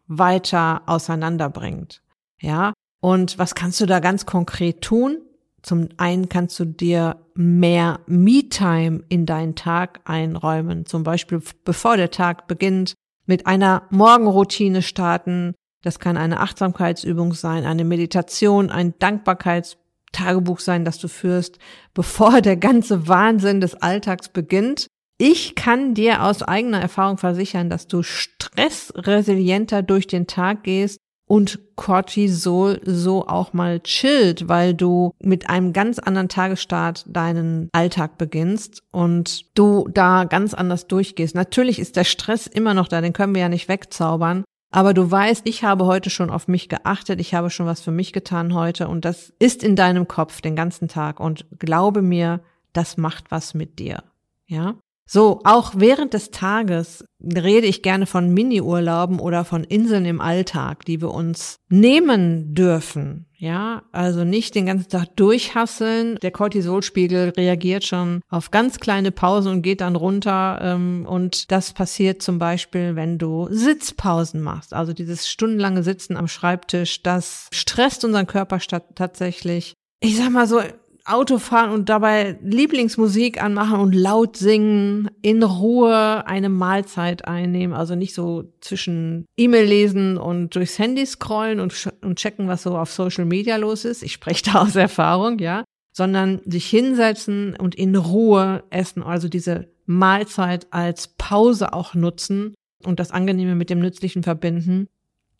weiter 0.06 0.82
auseinanderbringt. 0.86 2.02
Ja. 2.40 2.72
Und 3.00 3.38
was 3.38 3.54
kannst 3.54 3.80
du 3.80 3.86
da 3.86 4.00
ganz 4.00 4.26
konkret 4.26 4.80
tun? 4.80 5.18
Zum 5.64 5.88
einen 5.96 6.28
kannst 6.28 6.60
du 6.60 6.66
dir 6.66 7.16
mehr 7.34 8.00
Me-Time 8.06 9.02
in 9.08 9.24
deinen 9.24 9.54
Tag 9.54 10.00
einräumen. 10.04 10.84
Zum 10.84 11.04
Beispiel, 11.04 11.40
bevor 11.64 11.96
der 11.96 12.10
Tag 12.10 12.46
beginnt, 12.46 12.92
mit 13.24 13.46
einer 13.46 13.84
Morgenroutine 13.88 14.82
starten. 14.82 15.54
Das 15.82 15.98
kann 15.98 16.18
eine 16.18 16.40
Achtsamkeitsübung 16.40 17.32
sein, 17.32 17.64
eine 17.64 17.84
Meditation, 17.84 18.70
ein 18.70 18.92
Dankbarkeitstagebuch 18.98 20.60
sein, 20.60 20.84
das 20.84 20.98
du 20.98 21.08
führst, 21.08 21.58
bevor 21.94 22.42
der 22.42 22.58
ganze 22.58 23.08
Wahnsinn 23.08 23.62
des 23.62 23.74
Alltags 23.74 24.28
beginnt. 24.28 24.86
Ich 25.16 25.54
kann 25.54 25.94
dir 25.94 26.24
aus 26.24 26.42
eigener 26.42 26.80
Erfahrung 26.80 27.16
versichern, 27.16 27.70
dass 27.70 27.86
du 27.86 28.02
stressresilienter 28.02 29.82
durch 29.82 30.06
den 30.08 30.26
Tag 30.26 30.64
gehst 30.64 30.98
und 31.26 31.58
Cortisol 31.76 32.80
so 32.84 33.26
auch 33.26 33.52
mal 33.52 33.80
chillt, 33.80 34.48
weil 34.48 34.74
du 34.74 35.12
mit 35.20 35.48
einem 35.48 35.72
ganz 35.72 35.98
anderen 35.98 36.28
Tagesstart 36.28 37.04
deinen 37.06 37.68
Alltag 37.72 38.18
beginnst 38.18 38.82
und 38.92 39.56
du 39.58 39.88
da 39.92 40.24
ganz 40.24 40.54
anders 40.54 40.86
durchgehst. 40.86 41.34
Natürlich 41.34 41.78
ist 41.78 41.96
der 41.96 42.04
Stress 42.04 42.46
immer 42.46 42.74
noch 42.74 42.88
da, 42.88 43.00
den 43.00 43.12
können 43.12 43.34
wir 43.34 43.42
ja 43.42 43.48
nicht 43.48 43.68
wegzaubern. 43.68 44.44
Aber 44.70 44.92
du 44.92 45.08
weißt, 45.08 45.46
ich 45.46 45.62
habe 45.62 45.86
heute 45.86 46.10
schon 46.10 46.30
auf 46.30 46.48
mich 46.48 46.68
geachtet, 46.68 47.20
ich 47.20 47.32
habe 47.32 47.48
schon 47.48 47.66
was 47.66 47.80
für 47.80 47.92
mich 47.92 48.12
getan 48.12 48.54
heute 48.54 48.88
und 48.88 49.04
das 49.04 49.32
ist 49.38 49.62
in 49.62 49.76
deinem 49.76 50.08
Kopf 50.08 50.40
den 50.40 50.56
ganzen 50.56 50.88
Tag 50.88 51.20
und 51.20 51.46
glaube 51.60 52.02
mir, 52.02 52.40
das 52.72 52.96
macht 52.96 53.30
was 53.30 53.54
mit 53.54 53.78
dir. 53.78 54.02
Ja? 54.46 54.74
So, 55.06 55.40
auch 55.44 55.72
während 55.76 56.14
des 56.14 56.30
Tages 56.30 57.04
rede 57.22 57.66
ich 57.66 57.82
gerne 57.82 58.06
von 58.06 58.32
Mini-Urlauben 58.32 59.20
oder 59.20 59.44
von 59.44 59.64
Inseln 59.64 60.06
im 60.06 60.20
Alltag, 60.20 60.84
die 60.86 61.00
wir 61.00 61.12
uns 61.12 61.58
nehmen 61.68 62.54
dürfen. 62.54 63.26
Ja, 63.36 63.82
also 63.92 64.24
nicht 64.24 64.54
den 64.54 64.64
ganzen 64.64 64.88
Tag 64.88 65.16
durchhasseln. 65.16 66.18
Der 66.22 66.30
Cortisolspiegel 66.30 67.34
reagiert 67.36 67.84
schon 67.84 68.22
auf 68.30 68.50
ganz 68.50 68.80
kleine 68.80 69.10
Pausen 69.10 69.52
und 69.52 69.62
geht 69.62 69.82
dann 69.82 69.96
runter. 69.96 70.58
Ähm, 70.62 71.04
und 71.06 71.52
das 71.52 71.74
passiert 71.74 72.22
zum 72.22 72.38
Beispiel, 72.38 72.96
wenn 72.96 73.18
du 73.18 73.48
Sitzpausen 73.50 74.40
machst. 74.40 74.72
Also 74.72 74.94
dieses 74.94 75.28
stundenlange 75.28 75.82
Sitzen 75.82 76.16
am 76.16 76.28
Schreibtisch, 76.28 77.02
das 77.02 77.48
stresst 77.52 78.04
unseren 78.06 78.26
Körper 78.26 78.58
tatsächlich. 78.94 79.74
Ich 80.00 80.16
sag 80.16 80.30
mal 80.30 80.46
so, 80.46 80.60
Auto 81.06 81.38
fahren 81.38 81.70
und 81.70 81.90
dabei 81.90 82.38
Lieblingsmusik 82.42 83.42
anmachen 83.42 83.78
und 83.78 83.94
laut 83.94 84.36
singen, 84.36 85.10
in 85.20 85.42
Ruhe 85.42 86.26
eine 86.26 86.48
Mahlzeit 86.48 87.26
einnehmen, 87.26 87.76
also 87.76 87.94
nicht 87.94 88.14
so 88.14 88.52
zwischen 88.60 89.26
E-Mail 89.36 89.66
lesen 89.66 90.16
und 90.16 90.54
durchs 90.54 90.78
Handy 90.78 91.04
scrollen 91.04 91.60
und, 91.60 91.90
und 92.00 92.18
checken, 92.18 92.48
was 92.48 92.62
so 92.62 92.78
auf 92.78 92.90
Social 92.90 93.26
Media 93.26 93.56
los 93.56 93.84
ist. 93.84 94.02
Ich 94.02 94.12
spreche 94.12 94.44
da 94.50 94.62
aus 94.62 94.76
Erfahrung, 94.76 95.38
ja, 95.40 95.64
sondern 95.92 96.40
sich 96.46 96.66
hinsetzen 96.66 97.54
und 97.54 97.74
in 97.74 97.96
Ruhe 97.96 98.64
essen, 98.70 99.02
also 99.02 99.28
diese 99.28 99.68
Mahlzeit 99.86 100.66
als 100.70 101.08
Pause 101.08 101.74
auch 101.74 101.94
nutzen 101.94 102.54
und 102.82 102.98
das 102.98 103.10
Angenehme 103.10 103.54
mit 103.54 103.68
dem 103.68 103.80
Nützlichen 103.80 104.22
verbinden. 104.22 104.88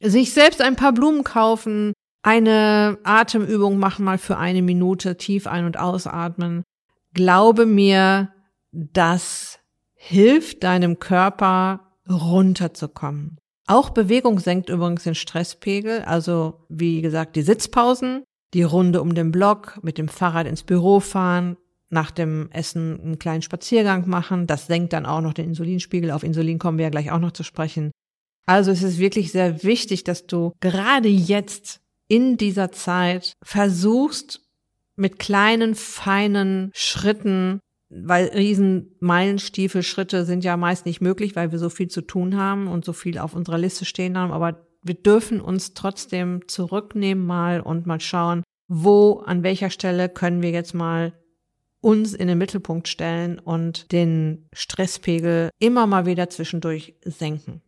Sich 0.00 0.32
selbst 0.32 0.60
ein 0.60 0.76
paar 0.76 0.92
Blumen 0.92 1.24
kaufen, 1.24 1.94
eine 2.24 2.98
Atemübung 3.04 3.78
machen 3.78 4.04
mal 4.04 4.16
für 4.16 4.38
eine 4.38 4.62
Minute, 4.62 5.16
tief 5.16 5.46
ein- 5.46 5.66
und 5.66 5.78
ausatmen. 5.78 6.62
Glaube 7.12 7.66
mir, 7.66 8.32
das 8.72 9.60
hilft 9.94 10.64
deinem 10.64 10.98
Körper 10.98 11.92
runterzukommen. 12.08 13.38
Auch 13.66 13.90
Bewegung 13.90 14.38
senkt 14.38 14.70
übrigens 14.70 15.04
den 15.04 15.14
Stresspegel, 15.14 16.02
also 16.02 16.66
wie 16.68 17.02
gesagt 17.02 17.36
die 17.36 17.42
Sitzpausen, 17.42 18.24
die 18.54 18.62
Runde 18.62 19.02
um 19.02 19.14
den 19.14 19.30
Block, 19.30 19.78
mit 19.82 19.98
dem 19.98 20.08
Fahrrad 20.08 20.46
ins 20.46 20.62
Büro 20.62 21.00
fahren, 21.00 21.56
nach 21.90 22.10
dem 22.10 22.50
Essen 22.52 23.00
einen 23.00 23.18
kleinen 23.18 23.42
Spaziergang 23.42 24.08
machen. 24.08 24.46
Das 24.46 24.66
senkt 24.66 24.94
dann 24.94 25.06
auch 25.06 25.20
noch 25.20 25.34
den 25.34 25.48
Insulinspiegel. 25.48 26.10
Auf 26.10 26.24
Insulin 26.24 26.58
kommen 26.58 26.78
wir 26.78 26.84
ja 26.84 26.90
gleich 26.90 27.10
auch 27.10 27.20
noch 27.20 27.32
zu 27.32 27.42
sprechen. 27.42 27.90
Also 28.46 28.70
es 28.70 28.82
ist 28.82 28.98
wirklich 28.98 29.30
sehr 29.30 29.62
wichtig, 29.62 30.04
dass 30.04 30.26
du 30.26 30.52
gerade 30.60 31.08
jetzt 31.08 31.83
in 32.08 32.36
dieser 32.36 32.72
Zeit 32.72 33.34
versuchst, 33.42 34.40
mit 34.96 35.18
kleinen, 35.18 35.74
feinen 35.74 36.70
Schritten, 36.74 37.60
weil 37.88 38.26
riesen 38.26 38.94
Meilenstiefel-Schritte 39.00 40.24
sind 40.24 40.44
ja 40.44 40.56
meist 40.56 40.86
nicht 40.86 41.00
möglich, 41.00 41.36
weil 41.36 41.52
wir 41.52 41.58
so 41.58 41.68
viel 41.68 41.88
zu 41.88 42.02
tun 42.02 42.36
haben 42.36 42.68
und 42.68 42.84
so 42.84 42.92
viel 42.92 43.18
auf 43.18 43.34
unserer 43.34 43.58
Liste 43.58 43.84
stehen 43.84 44.16
haben, 44.16 44.32
aber 44.32 44.66
wir 44.82 44.94
dürfen 44.94 45.40
uns 45.40 45.74
trotzdem 45.74 46.46
zurücknehmen 46.46 47.24
mal 47.24 47.60
und 47.60 47.86
mal 47.86 48.00
schauen, 48.00 48.42
wo, 48.68 49.22
an 49.24 49.42
welcher 49.42 49.70
Stelle 49.70 50.08
können 50.08 50.42
wir 50.42 50.50
jetzt 50.50 50.74
mal 50.74 51.14
uns 51.80 52.14
in 52.14 52.28
den 52.28 52.38
Mittelpunkt 52.38 52.88
stellen 52.88 53.38
und 53.38 53.92
den 53.92 54.48
Stresspegel 54.52 55.50
immer 55.58 55.86
mal 55.86 56.06
wieder 56.06 56.30
zwischendurch 56.30 56.94
senken. 57.04 57.62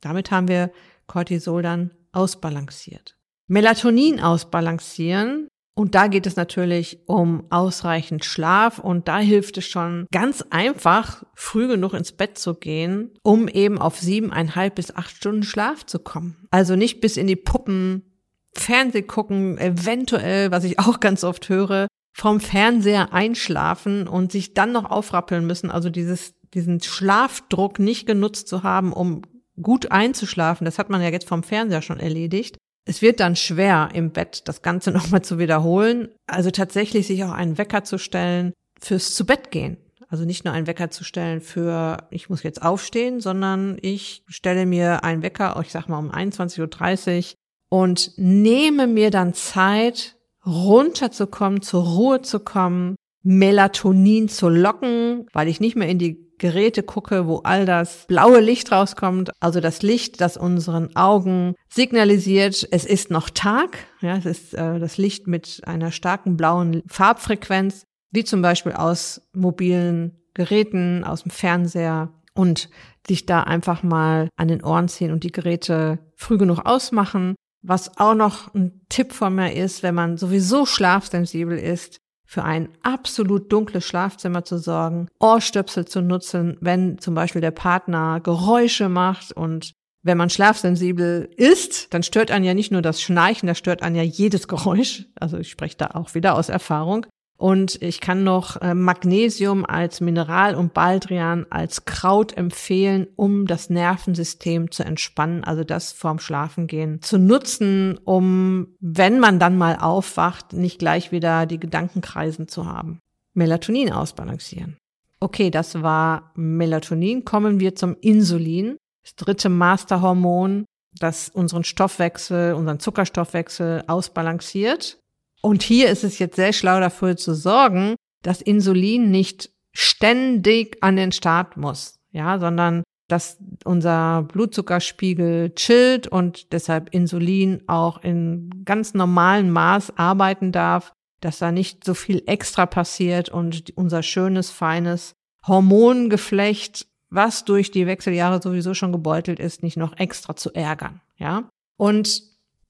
Damit 0.00 0.30
haben 0.30 0.48
wir 0.48 0.70
Cortisol 1.06 1.62
dann 1.62 1.90
ausbalanciert. 2.12 3.16
Melatonin 3.48 4.20
ausbalancieren. 4.20 5.48
Und 5.78 5.94
da 5.94 6.06
geht 6.06 6.26
es 6.26 6.36
natürlich 6.36 7.00
um 7.06 7.44
ausreichend 7.50 8.24
Schlaf 8.24 8.78
und 8.78 9.08
da 9.08 9.18
hilft 9.18 9.58
es 9.58 9.66
schon 9.66 10.06
ganz 10.10 10.42
einfach, 10.48 11.22
früh 11.34 11.68
genug 11.68 11.92
ins 11.92 12.12
Bett 12.12 12.38
zu 12.38 12.54
gehen, 12.54 13.10
um 13.22 13.46
eben 13.46 13.76
auf 13.76 13.98
siebeneinhalb 13.98 14.76
bis 14.76 14.96
acht 14.96 15.14
Stunden 15.14 15.42
Schlaf 15.42 15.84
zu 15.84 15.98
kommen. 15.98 16.46
Also 16.50 16.76
nicht 16.76 17.02
bis 17.02 17.18
in 17.18 17.26
die 17.26 17.36
Puppen 17.36 18.16
Fernseh 18.54 19.02
gucken, 19.02 19.58
eventuell, 19.58 20.50
was 20.50 20.64
ich 20.64 20.78
auch 20.78 20.98
ganz 20.98 21.24
oft 21.24 21.50
höre, 21.50 21.88
vom 22.14 22.40
Fernseher 22.40 23.12
einschlafen 23.12 24.08
und 24.08 24.32
sich 24.32 24.54
dann 24.54 24.72
noch 24.72 24.90
aufrappeln 24.90 25.46
müssen, 25.46 25.70
also 25.70 25.90
dieses, 25.90 26.32
diesen 26.54 26.80
Schlafdruck 26.80 27.78
nicht 27.78 28.06
genutzt 28.06 28.48
zu 28.48 28.62
haben, 28.62 28.94
um 28.94 29.20
gut 29.60 29.92
einzuschlafen. 29.92 30.64
Das 30.64 30.78
hat 30.78 30.88
man 30.88 31.02
ja 31.02 31.10
jetzt 31.10 31.28
vom 31.28 31.42
Fernseher 31.42 31.82
schon 31.82 32.00
erledigt. 32.00 32.56
Es 32.88 33.02
wird 33.02 33.20
dann 33.20 33.36
schwer, 33.36 33.90
im 33.92 34.12
Bett 34.12 34.48
das 34.48 34.62
Ganze 34.62 34.90
nochmal 34.92 35.22
zu 35.22 35.38
wiederholen. 35.38 36.08
Also 36.26 36.50
tatsächlich 36.50 37.06
sich 37.06 37.22
auch 37.24 37.32
einen 37.32 37.58
Wecker 37.58 37.84
zu 37.84 37.98
stellen 37.98 38.54
fürs 38.80 39.14
zu 39.14 39.26
Bett 39.26 39.50
gehen. 39.50 39.76
Also 40.08 40.24
nicht 40.24 40.44
nur 40.44 40.54
einen 40.54 40.68
Wecker 40.68 40.90
zu 40.90 41.02
stellen 41.02 41.40
für, 41.40 42.06
ich 42.10 42.30
muss 42.30 42.44
jetzt 42.44 42.62
aufstehen, 42.62 43.20
sondern 43.20 43.76
ich 43.82 44.22
stelle 44.28 44.64
mir 44.64 45.02
einen 45.02 45.22
Wecker, 45.22 45.58
ich 45.60 45.72
sag 45.72 45.88
mal 45.88 45.98
um 45.98 46.12
21.30 46.12 47.32
Uhr 47.32 47.34
und 47.68 48.12
nehme 48.16 48.86
mir 48.86 49.10
dann 49.10 49.34
Zeit, 49.34 50.16
runterzukommen, 50.46 51.60
zur 51.60 51.82
Ruhe 51.82 52.22
zu 52.22 52.38
kommen, 52.38 52.94
Melatonin 53.26 54.28
zu 54.28 54.48
locken, 54.48 55.26
weil 55.32 55.48
ich 55.48 55.58
nicht 55.58 55.74
mehr 55.74 55.88
in 55.88 55.98
die 55.98 56.24
Geräte 56.38 56.84
gucke, 56.84 57.26
wo 57.26 57.38
all 57.38 57.66
das 57.66 58.06
blaue 58.06 58.40
Licht 58.40 58.70
rauskommt, 58.70 59.32
also 59.40 59.58
das 59.58 59.82
Licht, 59.82 60.20
das 60.20 60.36
unseren 60.36 60.94
Augen 60.94 61.54
signalisiert, 61.68 62.68
es 62.70 62.84
ist 62.84 63.10
noch 63.10 63.28
Tag, 63.30 63.78
ja, 64.00 64.16
es 64.16 64.26
ist 64.26 64.54
äh, 64.54 64.78
das 64.78 64.96
Licht 64.96 65.26
mit 65.26 65.62
einer 65.64 65.90
starken 65.90 66.36
blauen 66.36 66.82
Farbfrequenz, 66.86 67.84
wie 68.12 68.22
zum 68.22 68.42
Beispiel 68.42 68.72
aus 68.72 69.22
mobilen 69.32 70.20
Geräten, 70.34 71.02
aus 71.02 71.24
dem 71.24 71.32
Fernseher 71.32 72.12
und 72.34 72.68
sich 73.08 73.26
da 73.26 73.40
einfach 73.40 73.82
mal 73.82 74.28
an 74.36 74.46
den 74.46 74.62
Ohren 74.62 74.86
ziehen 74.86 75.10
und 75.10 75.24
die 75.24 75.32
Geräte 75.32 75.98
früh 76.14 76.38
genug 76.38 76.60
ausmachen. 76.64 77.34
Was 77.62 77.98
auch 77.98 78.14
noch 78.14 78.54
ein 78.54 78.82
Tipp 78.88 79.12
von 79.12 79.34
mir 79.34 79.52
ist, 79.54 79.82
wenn 79.82 79.96
man 79.96 80.16
sowieso 80.16 80.66
schlafsensibel 80.66 81.58
ist, 81.58 81.98
für 82.26 82.42
ein 82.42 82.68
absolut 82.82 83.52
dunkles 83.52 83.84
Schlafzimmer 83.84 84.44
zu 84.44 84.58
sorgen, 84.58 85.08
Ohrstöpsel 85.20 85.86
zu 85.86 86.02
nutzen, 86.02 86.56
wenn 86.60 86.98
zum 86.98 87.14
Beispiel 87.14 87.40
der 87.40 87.52
Partner 87.52 88.20
Geräusche 88.20 88.88
macht 88.88 89.32
und 89.32 89.72
wenn 90.02 90.18
man 90.18 90.30
schlafsensibel 90.30 91.28
ist, 91.36 91.92
dann 91.92 92.04
stört 92.04 92.30
einen 92.30 92.44
ja 92.44 92.54
nicht 92.54 92.70
nur 92.70 92.80
das 92.82 93.02
Schnarchen, 93.02 93.48
da 93.48 93.56
stört 93.56 93.82
einen 93.82 93.96
ja 93.96 94.02
jedes 94.02 94.46
Geräusch. 94.46 95.06
Also 95.16 95.38
ich 95.38 95.50
spreche 95.50 95.76
da 95.76 95.90
auch 95.94 96.14
wieder 96.14 96.36
aus 96.36 96.48
Erfahrung. 96.48 97.06
Und 97.38 97.82
ich 97.82 98.00
kann 98.00 98.24
noch 98.24 98.60
äh, 98.62 98.74
Magnesium 98.74 99.66
als 99.66 100.00
Mineral 100.00 100.54
und 100.54 100.72
Baldrian 100.72 101.44
als 101.50 101.84
Kraut 101.84 102.34
empfehlen, 102.36 103.08
um 103.16 103.46
das 103.46 103.68
Nervensystem 103.68 104.70
zu 104.70 104.84
entspannen, 104.84 105.44
also 105.44 105.62
das 105.62 105.92
vorm 105.92 106.18
Schlafengehen 106.18 107.02
zu 107.02 107.18
nutzen, 107.18 107.98
um, 108.04 108.68
wenn 108.80 109.20
man 109.20 109.38
dann 109.38 109.58
mal 109.58 109.76
aufwacht, 109.76 110.54
nicht 110.54 110.78
gleich 110.78 111.12
wieder 111.12 111.44
die 111.44 111.60
Gedankenkreisen 111.60 112.48
zu 112.48 112.66
haben. 112.66 113.00
Melatonin 113.34 113.92
ausbalancieren. 113.92 114.78
Okay, 115.20 115.50
das 115.50 115.82
war 115.82 116.32
Melatonin. 116.36 117.24
Kommen 117.24 117.60
wir 117.60 117.74
zum 117.74 117.96
Insulin, 118.00 118.78
das 119.02 119.14
dritte 119.14 119.50
Masterhormon, 119.50 120.64
das 120.98 121.28
unseren 121.28 121.64
Stoffwechsel, 121.64 122.54
unseren 122.54 122.80
Zuckerstoffwechsel 122.80 123.84
ausbalanciert. 123.86 124.98
Und 125.46 125.62
hier 125.62 125.90
ist 125.90 126.02
es 126.02 126.18
jetzt 126.18 126.34
sehr 126.34 126.52
schlau 126.52 126.80
dafür 126.80 127.16
zu 127.16 127.32
sorgen, 127.32 127.94
dass 128.24 128.42
Insulin 128.42 129.12
nicht 129.12 129.50
ständig 129.72 130.82
an 130.82 130.96
den 130.96 131.12
Start 131.12 131.56
muss, 131.56 132.00
ja, 132.10 132.40
sondern 132.40 132.82
dass 133.06 133.38
unser 133.64 134.24
Blutzuckerspiegel 134.24 135.54
chillt 135.54 136.08
und 136.08 136.52
deshalb 136.52 136.92
Insulin 136.92 137.62
auch 137.68 138.02
in 138.02 138.64
ganz 138.64 138.92
normalen 138.92 139.52
Maß 139.52 139.96
arbeiten 139.96 140.50
darf, 140.50 140.90
dass 141.20 141.38
da 141.38 141.52
nicht 141.52 141.84
so 141.84 141.94
viel 141.94 142.24
extra 142.26 142.66
passiert 142.66 143.28
und 143.28 143.72
unser 143.76 144.02
schönes, 144.02 144.50
feines 144.50 145.12
Hormongeflecht, 145.46 146.88
was 147.08 147.44
durch 147.44 147.70
die 147.70 147.86
Wechseljahre 147.86 148.42
sowieso 148.42 148.74
schon 148.74 148.90
gebeutelt 148.90 149.38
ist, 149.38 149.62
nicht 149.62 149.76
noch 149.76 149.96
extra 149.96 150.34
zu 150.34 150.52
ärgern, 150.52 151.00
ja. 151.18 151.48
Und 151.76 152.20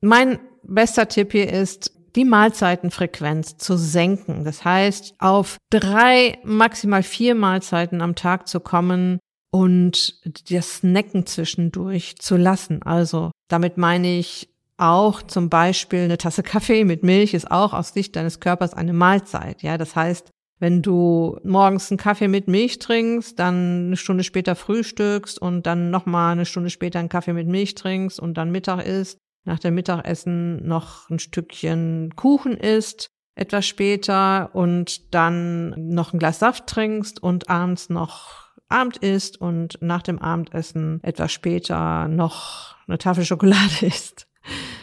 mein 0.03 0.39
bester 0.63 1.09
Tipp 1.09 1.33
hier 1.33 1.51
ist, 1.51 1.96
die 2.17 2.25
Mahlzeitenfrequenz 2.25 3.59
zu 3.59 3.77
senken. 3.77 4.45
Das 4.45 4.65
heißt, 4.65 5.15
auf 5.19 5.59
drei, 5.71 6.39
maximal 6.45 7.03
vier 7.03 7.35
Mahlzeiten 7.35 8.01
am 8.01 8.15
Tag 8.15 8.49
zu 8.49 8.61
kommen 8.61 9.19
und 9.51 10.21
das 10.51 10.79
Snacken 10.79 11.27
zwischendurch 11.27 12.17
zu 12.19 12.37
lassen. 12.37 12.83
Also 12.83 13.31
damit 13.49 13.77
meine 13.77 14.19
ich 14.19 14.49
auch 14.79 15.23
zum 15.23 15.49
Beispiel 15.49 16.01
eine 16.01 16.19
Tasse 16.19 16.43
Kaffee 16.43 16.85
mit 16.85 17.03
Milch 17.03 17.33
ist 17.33 17.51
auch 17.51 17.73
aus 17.73 17.95
Sicht 17.95 18.17
deines 18.17 18.41
Körpers 18.41 18.75
eine 18.75 18.93
Mahlzeit. 18.93 19.63
Ja, 19.63 19.79
das 19.79 19.97
heißt, 19.97 20.31
wenn 20.59 20.83
du 20.83 21.39
morgens 21.45 21.91
einen 21.91 21.99
Kaffee 21.99 22.29
mit 22.29 22.49
Milch 22.49 22.79
trinkst, 22.79 23.39
dann 23.39 23.87
eine 23.87 23.97
Stunde 23.97 24.25
später 24.25 24.55
frühstückst 24.55 25.41
und 25.41 25.67
dann 25.67 25.91
nochmal 25.91 26.33
eine 26.33 26.47
Stunde 26.47 26.71
später 26.71 26.99
einen 26.99 27.09
Kaffee 27.09 27.35
mit 27.35 27.47
Milch 27.47 27.75
trinkst 27.75 28.19
und 28.19 28.35
dann 28.35 28.51
Mittag 28.51 28.85
isst, 28.87 29.19
nach 29.47 29.59
dem 29.59 29.75
Mittagessen 29.75 30.67
noch 30.67 31.09
ein 31.09 31.19
Stückchen 31.19 32.15
Kuchen 32.17 32.57
isst, 32.57 33.09
etwas 33.35 33.67
später 33.67 34.55
und 34.55 35.15
dann 35.15 35.89
noch 35.89 36.13
ein 36.13 36.19
Glas 36.19 36.41
Saft 36.41 36.67
trinkst 36.67 37.23
und 37.23 37.49
abends 37.49 37.89
noch 37.89 38.47
Abend 38.69 38.97
isst 38.99 39.41
und 39.41 39.79
nach 39.81 40.03
dem 40.03 40.19
Abendessen 40.19 41.01
etwas 41.03 41.33
später 41.33 42.09
noch 42.09 42.75
eine 42.89 42.99
Tafel 42.99 43.25
Schokolade 43.25 43.77
isst. 43.87 44.27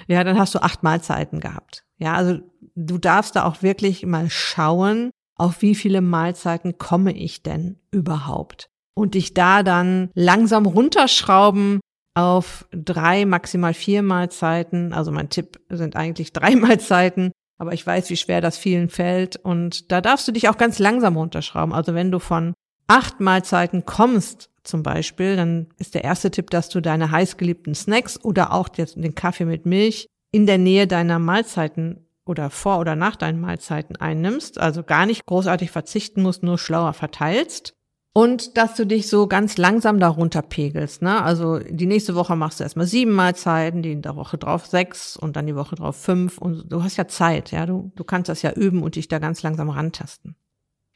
Ja, 0.07 0.23
dann 0.23 0.37
hast 0.37 0.55
du 0.55 0.61
acht 0.61 0.83
Mahlzeiten 0.83 1.39
gehabt. 1.39 1.83
Ja, 1.97 2.13
also 2.13 2.39
du 2.75 2.97
darfst 2.97 3.35
da 3.35 3.43
auch 3.43 3.61
wirklich 3.61 4.05
mal 4.05 4.29
schauen, 4.29 5.11
auf 5.35 5.61
wie 5.61 5.75
viele 5.75 6.01
Mahlzeiten 6.01 6.77
komme 6.77 7.13
ich 7.13 7.43
denn 7.43 7.79
überhaupt? 7.91 8.69
Und 8.95 9.15
dich 9.15 9.33
da 9.33 9.63
dann 9.63 10.11
langsam 10.13 10.65
runterschrauben 10.65 11.79
auf 12.15 12.67
drei, 12.71 13.25
maximal 13.25 13.73
vier 13.73 14.03
Mahlzeiten. 14.03 14.93
Also 14.93 15.11
mein 15.11 15.29
Tipp 15.29 15.59
sind 15.69 15.95
eigentlich 15.95 16.33
drei 16.33 16.55
Mahlzeiten. 16.55 17.31
aber 17.57 17.73
ich 17.73 17.85
weiß, 17.85 18.09
wie 18.09 18.17
schwer 18.17 18.41
das 18.41 18.57
vielen 18.57 18.89
fällt 18.89 19.37
und 19.37 19.91
da 19.91 20.01
darfst 20.01 20.27
du 20.27 20.31
dich 20.31 20.49
auch 20.49 20.57
ganz 20.57 20.79
langsam 20.79 21.17
runterschrauben. 21.17 21.73
Also 21.73 21.93
wenn 21.93 22.11
du 22.11 22.19
von 22.19 22.53
acht 22.87 23.19
Mahlzeiten 23.19 23.85
kommst 23.85 24.49
zum 24.63 24.83
Beispiel, 24.83 25.35
dann 25.35 25.67
ist 25.77 25.95
der 25.95 26.03
erste 26.03 26.31
Tipp, 26.31 26.49
dass 26.49 26.69
du 26.69 26.81
deine 26.81 27.11
heißgeliebten 27.11 27.75
Snacks 27.75 28.23
oder 28.23 28.53
auch 28.53 28.69
den 28.69 29.15
Kaffee 29.15 29.45
mit 29.45 29.65
Milch 29.65 30.07
in 30.31 30.45
der 30.45 30.57
Nähe 30.57 30.87
deiner 30.87 31.19
Mahlzeiten 31.19 32.05
oder 32.25 32.49
vor 32.49 32.79
oder 32.79 32.95
nach 32.95 33.15
deinen 33.15 33.41
Mahlzeiten 33.41 33.97
einnimmst, 33.97 34.57
also 34.57 34.83
gar 34.83 35.05
nicht 35.05 35.25
großartig 35.25 35.71
verzichten 35.71 36.21
musst, 36.21 36.43
nur 36.43 36.57
schlauer 36.57 36.93
verteilst. 36.93 37.73
Und 38.15 38.57
dass 38.57 38.75
du 38.75 38.85
dich 38.85 39.09
so 39.09 39.25
ganz 39.25 39.57
langsam 39.57 39.99
darunter 39.99 40.43
pegelst. 40.43 41.01
Ne? 41.01 41.23
Also 41.23 41.57
die 41.57 41.87
nächste 41.87 42.13
Woche 42.13 42.35
machst 42.35 42.59
du 42.59 42.63
erstmal 42.63 42.85
sieben 42.85 43.11
Mahlzeiten, 43.11 43.81
die 43.81 43.91
in 43.91 44.03
der 44.03 44.15
Woche 44.15 44.37
drauf 44.37 44.67
sechs 44.67 45.17
und 45.17 45.35
dann 45.35 45.47
die 45.47 45.55
Woche 45.55 45.75
drauf 45.75 45.95
fünf. 45.95 46.37
Und 46.37 46.71
du 46.71 46.83
hast 46.83 46.97
ja 46.97 47.07
Zeit, 47.07 47.51
ja. 47.51 47.65
Du, 47.65 47.91
du 47.95 48.03
kannst 48.03 48.29
das 48.29 48.43
ja 48.43 48.51
üben 48.53 48.83
und 48.83 48.95
dich 48.95 49.07
da 49.07 49.17
ganz 49.17 49.41
langsam 49.41 49.69
rantasten. 49.69 50.35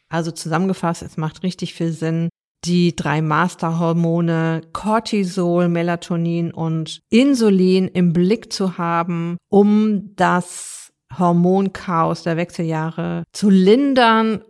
Also 0.09 0.29
zusammengefasst, 0.29 1.01
es 1.01 1.17
macht 1.17 1.41
richtig 1.41 1.73
viel 1.73 1.91
Sinn, 1.91 2.29
die 2.65 2.95
drei 2.95 3.21
Masterhormone 3.21 4.61
Cortisol, 4.73 5.69
Melatonin 5.69 6.51
und 6.51 7.01
Insulin 7.09 7.87
im 7.87 8.13
Blick 8.13 8.53
zu 8.53 8.77
haben, 8.77 9.37
um 9.49 10.15
das 10.15 10.91
Hormonchaos 11.17 12.23
der 12.23 12.37
Wechseljahre 12.37 13.23
zu 13.31 13.49
lindern, 13.49 14.43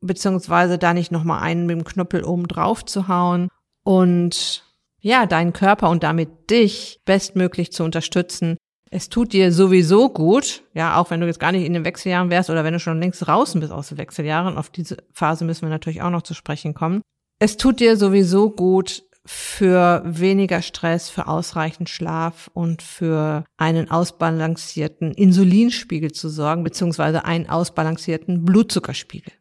beziehungsweise 0.00 0.78
da 0.78 0.94
nicht 0.94 1.12
nochmal 1.12 1.42
einen 1.42 1.66
mit 1.66 1.76
dem 1.76 1.84
Knüppel 1.84 2.24
oben 2.24 2.48
drauf 2.48 2.84
zu 2.84 3.08
hauen 3.08 3.48
und 3.84 4.64
ja, 5.00 5.26
deinen 5.26 5.52
Körper 5.52 5.90
und 5.90 6.02
damit 6.02 6.50
dich 6.50 7.00
bestmöglich 7.04 7.72
zu 7.72 7.84
unterstützen. 7.84 8.56
Es 8.90 9.08
tut 9.08 9.32
dir 9.32 9.52
sowieso 9.52 10.08
gut, 10.08 10.62
ja, 10.74 10.96
auch 10.96 11.10
wenn 11.10 11.20
du 11.20 11.26
jetzt 11.26 11.40
gar 11.40 11.52
nicht 11.52 11.64
in 11.64 11.72
den 11.72 11.84
Wechseljahren 11.84 12.30
wärst 12.30 12.50
oder 12.50 12.64
wenn 12.64 12.72
du 12.72 12.80
schon 12.80 13.00
längst 13.00 13.26
draußen 13.26 13.60
bist 13.60 13.72
aus 13.72 13.88
den 13.88 13.98
Wechseljahren. 13.98 14.56
Auf 14.56 14.70
diese 14.70 14.96
Phase 15.12 15.44
müssen 15.44 15.62
wir 15.62 15.70
natürlich 15.70 16.02
auch 16.02 16.10
noch 16.10 16.22
zu 16.22 16.34
sprechen 16.34 16.74
kommen. 16.74 17.02
Es 17.38 17.56
tut 17.56 17.80
dir 17.80 17.96
sowieso 17.96 18.50
gut, 18.50 19.02
für 19.26 20.02
weniger 20.04 20.62
Stress, 20.62 21.10
für 21.10 21.26
ausreichend 21.26 21.88
Schlaf 21.88 22.48
und 22.54 22.80
für 22.80 23.44
einen 23.56 23.90
ausbalancierten 23.90 25.12
Insulinspiegel 25.12 26.12
zu 26.12 26.28
sorgen, 26.28 26.62
beziehungsweise 26.62 27.24
einen 27.24 27.48
ausbalancierten 27.48 28.44
Blutzuckerspiegel. 28.44 29.32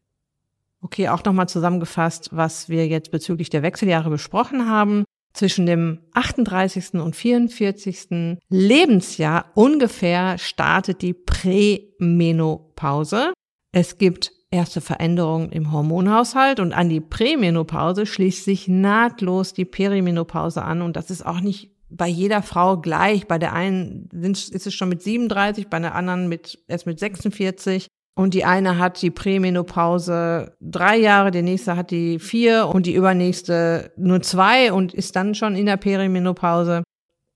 Okay, 0.86 1.10
auch 1.10 1.24
nochmal 1.24 1.50
zusammengefasst, 1.50 2.30
was 2.32 2.70
wir 2.70 2.88
jetzt 2.88 3.10
bezüglich 3.10 3.50
der 3.50 3.64
Wechseljahre 3.64 4.12
besprochen 4.12 4.70
haben. 4.70 5.04
Zwischen 5.34 5.66
dem 5.66 6.02
38. 6.14 6.94
und 6.94 7.16
44. 7.16 8.38
Lebensjahr 8.50 9.46
ungefähr 9.56 10.38
startet 10.38 11.02
die 11.02 11.16
Prämenopause. 11.16 13.34
Es 13.72 13.98
gibt 13.98 14.32
erste 14.52 14.80
Veränderungen 14.80 15.52
im 15.52 15.72
Hormonhaushalt 15.72 16.60
und 16.60 16.72
an 16.72 16.90
die 16.90 17.02
Prämenopause 17.02 18.06
schließt 18.06 18.46
sich 18.46 18.68
nahtlos 18.68 19.54
die 19.54 19.66
Perimenopause 19.66 20.62
an 20.62 20.84
und 20.84 20.96
das 20.96 21.10
ist 21.10 21.26
auch 21.26 21.40
nicht 21.40 21.72
bei 21.90 22.08
jeder 22.08 22.44
Frau 22.44 22.78
gleich. 22.78 23.28
Bei 23.28 23.40
der 23.40 23.54
einen 23.54 24.08
ist 24.14 24.54
es 24.54 24.76
schon 24.76 24.90
mit 24.90 25.02
37, 25.02 25.68
bei 25.68 25.80
der 25.80 25.96
anderen 25.96 26.30
mit, 26.30 26.60
erst 26.68 26.86
mit 26.86 27.00
46. 27.00 27.88
Und 28.18 28.34
die 28.34 28.46
eine 28.46 28.78
hat 28.78 29.02
die 29.02 29.12
Prämenopause 29.12 30.56
drei 30.62 30.98
Jahre, 30.98 31.32
die 31.32 31.42
nächste 31.42 31.76
hat 31.76 31.92
die 31.92 32.18
vier 32.20 32.70
und 32.70 32.86
die 32.86 32.96
übernächste 32.96 33.92
nur 33.98 34.22
zwei 34.22 34.72
und 34.72 34.94
ist 34.94 35.18
dann 35.18 35.36
schon 35.36 35.56
in 35.56 35.66
der 35.66 35.76
Perimenopause. 35.76 36.84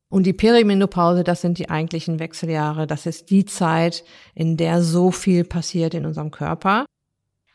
Und 0.10 0.26
die 0.26 0.34
Perimenopause, 0.34 1.24
das 1.24 1.42
sind 1.42 1.60
die 1.60 1.70
eigentlichen 1.70 2.20
Wechseljahre. 2.20 2.88
Das 2.88 3.06
ist 3.06 3.30
die 3.30 3.46
Zeit, 3.46 4.06
in 4.34 4.56
der 4.56 4.82
so 4.82 5.12
viel 5.12 5.44
passiert 5.44 5.94
in 5.94 6.06
unserem 6.06 6.32
Körper. 6.32 6.86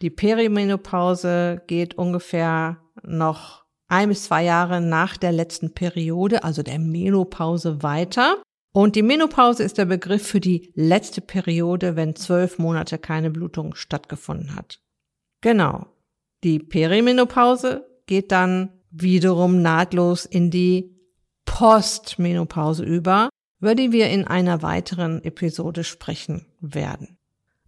Die 0.03 0.11
Perimenopause 0.11 1.63
geht 1.67 1.95
ungefähr 1.95 2.79
noch 3.03 3.65
ein 3.89 4.11
bis 4.11 4.25
zwei 4.25 4.45
Jahre 4.45 4.81
nach 4.81 5.17
der 5.17 5.33
letzten 5.33 5.73
Periode, 5.73 6.45
also 6.45 6.63
der 6.63 6.79
Menopause 6.79 7.83
weiter. 7.83 8.43
Und 8.77 8.97
die 8.97 9.03
Menopause 9.03 9.63
ist 9.63 9.79
der 9.79 9.85
Begriff 9.85 10.27
für 10.27 10.41
die 10.41 10.73
letzte 10.75 11.21
Periode, 11.21 11.95
wenn 11.95 12.17
zwölf 12.17 12.59
Monate 12.59 12.99
keine 12.99 13.31
Blutung 13.31 13.77
stattgefunden 13.77 14.57
hat. 14.57 14.81
Genau. 15.43 15.87
Die 16.43 16.59
Perimenopause 16.59 17.87
geht 18.07 18.33
dann 18.33 18.73
wiederum 18.91 19.63
nahtlos 19.63 20.25
in 20.25 20.51
die 20.51 20.91
Postmenopause 21.45 22.83
über, 22.83 23.29
über 23.61 23.77
die 23.77 23.93
wir 23.93 24.11
in 24.11 24.27
einer 24.27 24.63
weiteren 24.63 25.23
Episode 25.23 25.85
sprechen 25.85 26.47
werden. 26.61 27.17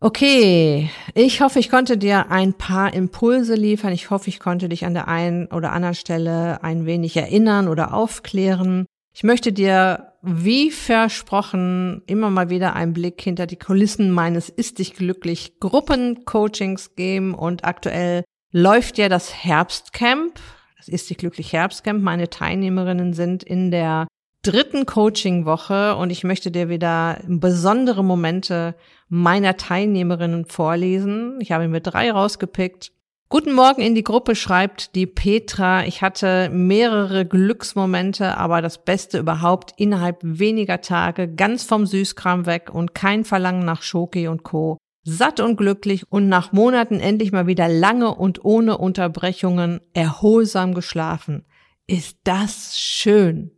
Okay, 0.01 0.91
ich 1.15 1.41
hoffe, 1.41 1.61
ich 1.61 1.71
konnte 1.71 1.97
dir 1.99 2.33
ein 2.33 2.53
paar 2.53 2.93
Impulse 2.93 3.55
liefern. 3.55 3.93
Ich 3.93 4.11
hoffe, 4.11 4.29
ich 4.29 4.41
konnte 4.41 4.69
dich 4.69 4.85
an 4.85 4.95
der 4.95 5.07
einen 5.07 5.47
oder 5.47 5.71
anderen 5.71 5.95
Stelle 5.95 6.65
ein 6.65 6.85
wenig 6.85 7.17
erinnern 7.17 7.69
oder 7.69 7.95
aufklären. 7.95 8.87
Ich 9.15 9.23
möchte 9.23 9.53
dir, 9.53 10.13
wie 10.29 10.73
versprochen, 10.73 12.03
immer 12.07 12.31
mal 12.31 12.51
wieder 12.51 12.75
einen 12.75 12.93
Blick 12.93 13.21
hinter 13.21 13.47
die 13.47 13.59
Kulissen 13.59 14.11
meines 14.11 14.49
Ist 14.49 14.81
dich 14.81 14.95
glücklich 14.95 15.61
Gruppencoachings 15.61 16.97
geben 16.97 17.33
und 17.33 17.65
aktuell 17.65 18.25
läuft 18.51 18.99
ja 18.99 19.09
das 19.09 19.33
Herbstcamp. 19.45 20.41
Das 20.79 20.89
Ist 20.89 21.09
dich 21.11 21.19
glücklich 21.19 21.53
Herbstcamp. 21.53 22.03
Meine 22.03 22.29
Teilnehmerinnen 22.29 23.13
sind 23.13 23.45
in 23.45 23.71
der 23.71 24.09
dritten 24.43 24.85
Coaching-Woche 24.85 25.95
und 25.95 26.11
ich 26.11 26.25
möchte 26.25 26.51
dir 26.51 26.69
wieder 26.69 27.21
besondere 27.27 28.03
Momente 28.03 28.75
meiner 29.09 29.57
Teilnehmerinnen 29.57 30.47
vorlesen. 30.47 31.39
Ich 31.41 31.53
habe 31.53 31.69
mir 31.69 31.81
drei 31.81 32.11
rausgepickt. 32.11 32.91
Guten 33.29 33.55
Morgen 33.55 33.83
in 33.83 33.97
die 33.97 34.05
Gruppe 34.05 34.37
schreibt 34.37 34.95
die 34.95 35.07
Petra. 35.07 35.85
Ich 35.85 36.01
hatte 36.01 36.49
mehrere 36.49 37.27
Glücksmomente, 37.27 38.37
aber 38.37 38.63
das 38.63 38.85
Beste 38.85 39.19
überhaupt 39.19 39.73
innerhalb 39.79 40.19
weniger 40.23 40.81
Tage, 40.81 41.27
ganz 41.27 41.65
vom 41.65 41.87
Süßkram 41.87 42.47
weg 42.47 42.71
und 42.73 42.95
kein 42.95 43.25
Verlangen 43.25 43.65
nach 43.65 43.83
Schoki 43.83 44.29
und 44.29 44.45
Co. 44.45 44.79
Satt 45.03 45.41
und 45.41 45.57
glücklich 45.57 46.05
und 46.09 46.29
nach 46.29 46.53
Monaten 46.53 47.01
endlich 47.01 47.33
mal 47.33 47.49
wieder 47.49 47.69
lange 47.69 48.15
und 48.15 48.45
ohne 48.45 48.79
Unterbrechungen 48.79 49.81
erholsam 49.93 50.73
geschlafen. 50.73 51.47
Ist 51.89 52.19
das 52.23 52.79
schön? 52.79 53.51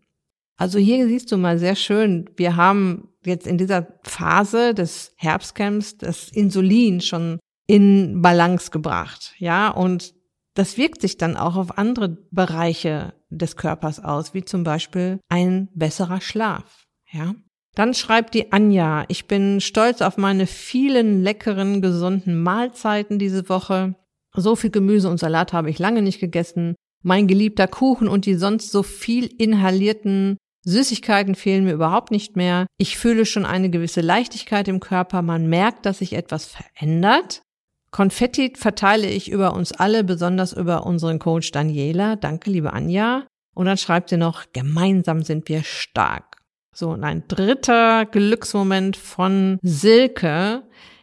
Also 0.56 0.78
hier 0.78 1.06
siehst 1.06 1.30
du 1.30 1.36
mal 1.36 1.58
sehr 1.58 1.76
schön, 1.76 2.30
wir 2.36 2.56
haben 2.56 3.10
jetzt 3.22 3.46
in 3.46 3.58
dieser 3.58 3.86
Phase 4.02 4.72
des 4.72 5.12
Herbstcamps 5.16 5.98
das 5.98 6.30
Insulin 6.30 7.02
schon 7.02 7.38
in 7.68 8.20
Balance 8.20 8.70
gebracht, 8.72 9.34
ja, 9.38 9.68
und 9.68 10.14
das 10.54 10.76
wirkt 10.76 11.00
sich 11.00 11.18
dann 11.18 11.36
auch 11.36 11.54
auf 11.54 11.78
andere 11.78 12.18
Bereiche 12.32 13.14
des 13.30 13.56
Körpers 13.56 14.02
aus, 14.02 14.34
wie 14.34 14.44
zum 14.44 14.64
Beispiel 14.64 15.20
ein 15.28 15.68
besserer 15.74 16.20
Schlaf, 16.20 16.86
ja. 17.12 17.34
Dann 17.74 17.94
schreibt 17.94 18.34
die 18.34 18.50
Anja, 18.50 19.04
ich 19.06 19.28
bin 19.28 19.60
stolz 19.60 20.02
auf 20.02 20.16
meine 20.16 20.48
vielen 20.48 21.22
leckeren, 21.22 21.80
gesunden 21.80 22.42
Mahlzeiten 22.42 23.20
diese 23.20 23.48
Woche. 23.48 23.94
So 24.34 24.56
viel 24.56 24.70
Gemüse 24.70 25.08
und 25.08 25.20
Salat 25.20 25.52
habe 25.52 25.70
ich 25.70 25.78
lange 25.78 26.02
nicht 26.02 26.18
gegessen. 26.18 26.74
Mein 27.04 27.28
geliebter 27.28 27.68
Kuchen 27.68 28.08
und 28.08 28.26
die 28.26 28.34
sonst 28.34 28.72
so 28.72 28.82
viel 28.82 29.26
inhalierten 29.26 30.38
Süßigkeiten 30.64 31.34
fehlen 31.34 31.64
mir 31.64 31.72
überhaupt 31.74 32.10
nicht 32.10 32.36
mehr. 32.36 32.66
Ich 32.78 32.98
fühle 32.98 33.24
schon 33.24 33.46
eine 33.46 33.70
gewisse 33.70 34.00
Leichtigkeit 34.00 34.66
im 34.68 34.80
Körper. 34.80 35.22
Man 35.22 35.48
merkt, 35.48 35.86
dass 35.86 35.98
sich 35.98 36.14
etwas 36.14 36.46
verändert. 36.46 37.42
Konfetti 37.90 38.52
verteile 38.56 39.08
ich 39.08 39.30
über 39.30 39.54
uns 39.54 39.72
alle, 39.72 40.04
besonders 40.04 40.52
über 40.52 40.84
unseren 40.86 41.18
Coach 41.18 41.50
Daniela. 41.52 42.16
Danke, 42.16 42.50
liebe 42.50 42.72
Anja. 42.72 43.26
Und 43.54 43.66
dann 43.66 43.78
schreibt 43.78 44.10
sie 44.10 44.16
noch, 44.16 44.44
gemeinsam 44.52 45.22
sind 45.22 45.48
wir 45.48 45.64
stark. 45.64 46.36
So, 46.74 46.90
und 46.90 47.02
ein 47.02 47.24
dritter 47.26 48.06
Glücksmoment 48.06 48.96
von 48.96 49.58
Silke. 49.62 50.62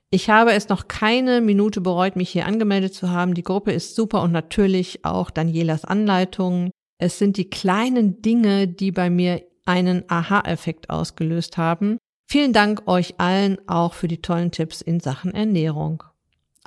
Ich 0.09 0.29
habe 0.29 0.53
es 0.53 0.69
noch 0.69 0.87
keine 0.87 1.41
Minute 1.41 1.81
bereut, 1.81 2.15
mich 2.15 2.29
hier 2.29 2.45
angemeldet 2.45 2.93
zu 2.93 3.09
haben. 3.09 3.33
Die 3.33 3.43
Gruppe 3.43 3.73
ist 3.73 3.95
super 3.95 4.21
und 4.21 4.31
natürlich 4.31 5.03
auch 5.03 5.31
Danielas 5.31 5.83
Anleitungen. 5.83 6.71
Es 6.97 7.19
sind 7.19 7.35
die 7.35 7.49
kleinen 7.49 8.21
Dinge, 8.21 8.67
die 8.67 8.91
bei 8.91 9.09
mir 9.09 9.43
einen 9.65 10.03
Aha-Effekt 10.07 10.89
ausgelöst 10.89 11.57
haben. 11.57 11.97
Vielen 12.29 12.53
Dank 12.53 12.83
euch 12.87 13.15
allen 13.17 13.57
auch 13.67 13.93
für 13.93 14.07
die 14.07 14.21
tollen 14.21 14.51
Tipps 14.51 14.81
in 14.81 14.99
Sachen 14.99 15.33
Ernährung. 15.33 16.03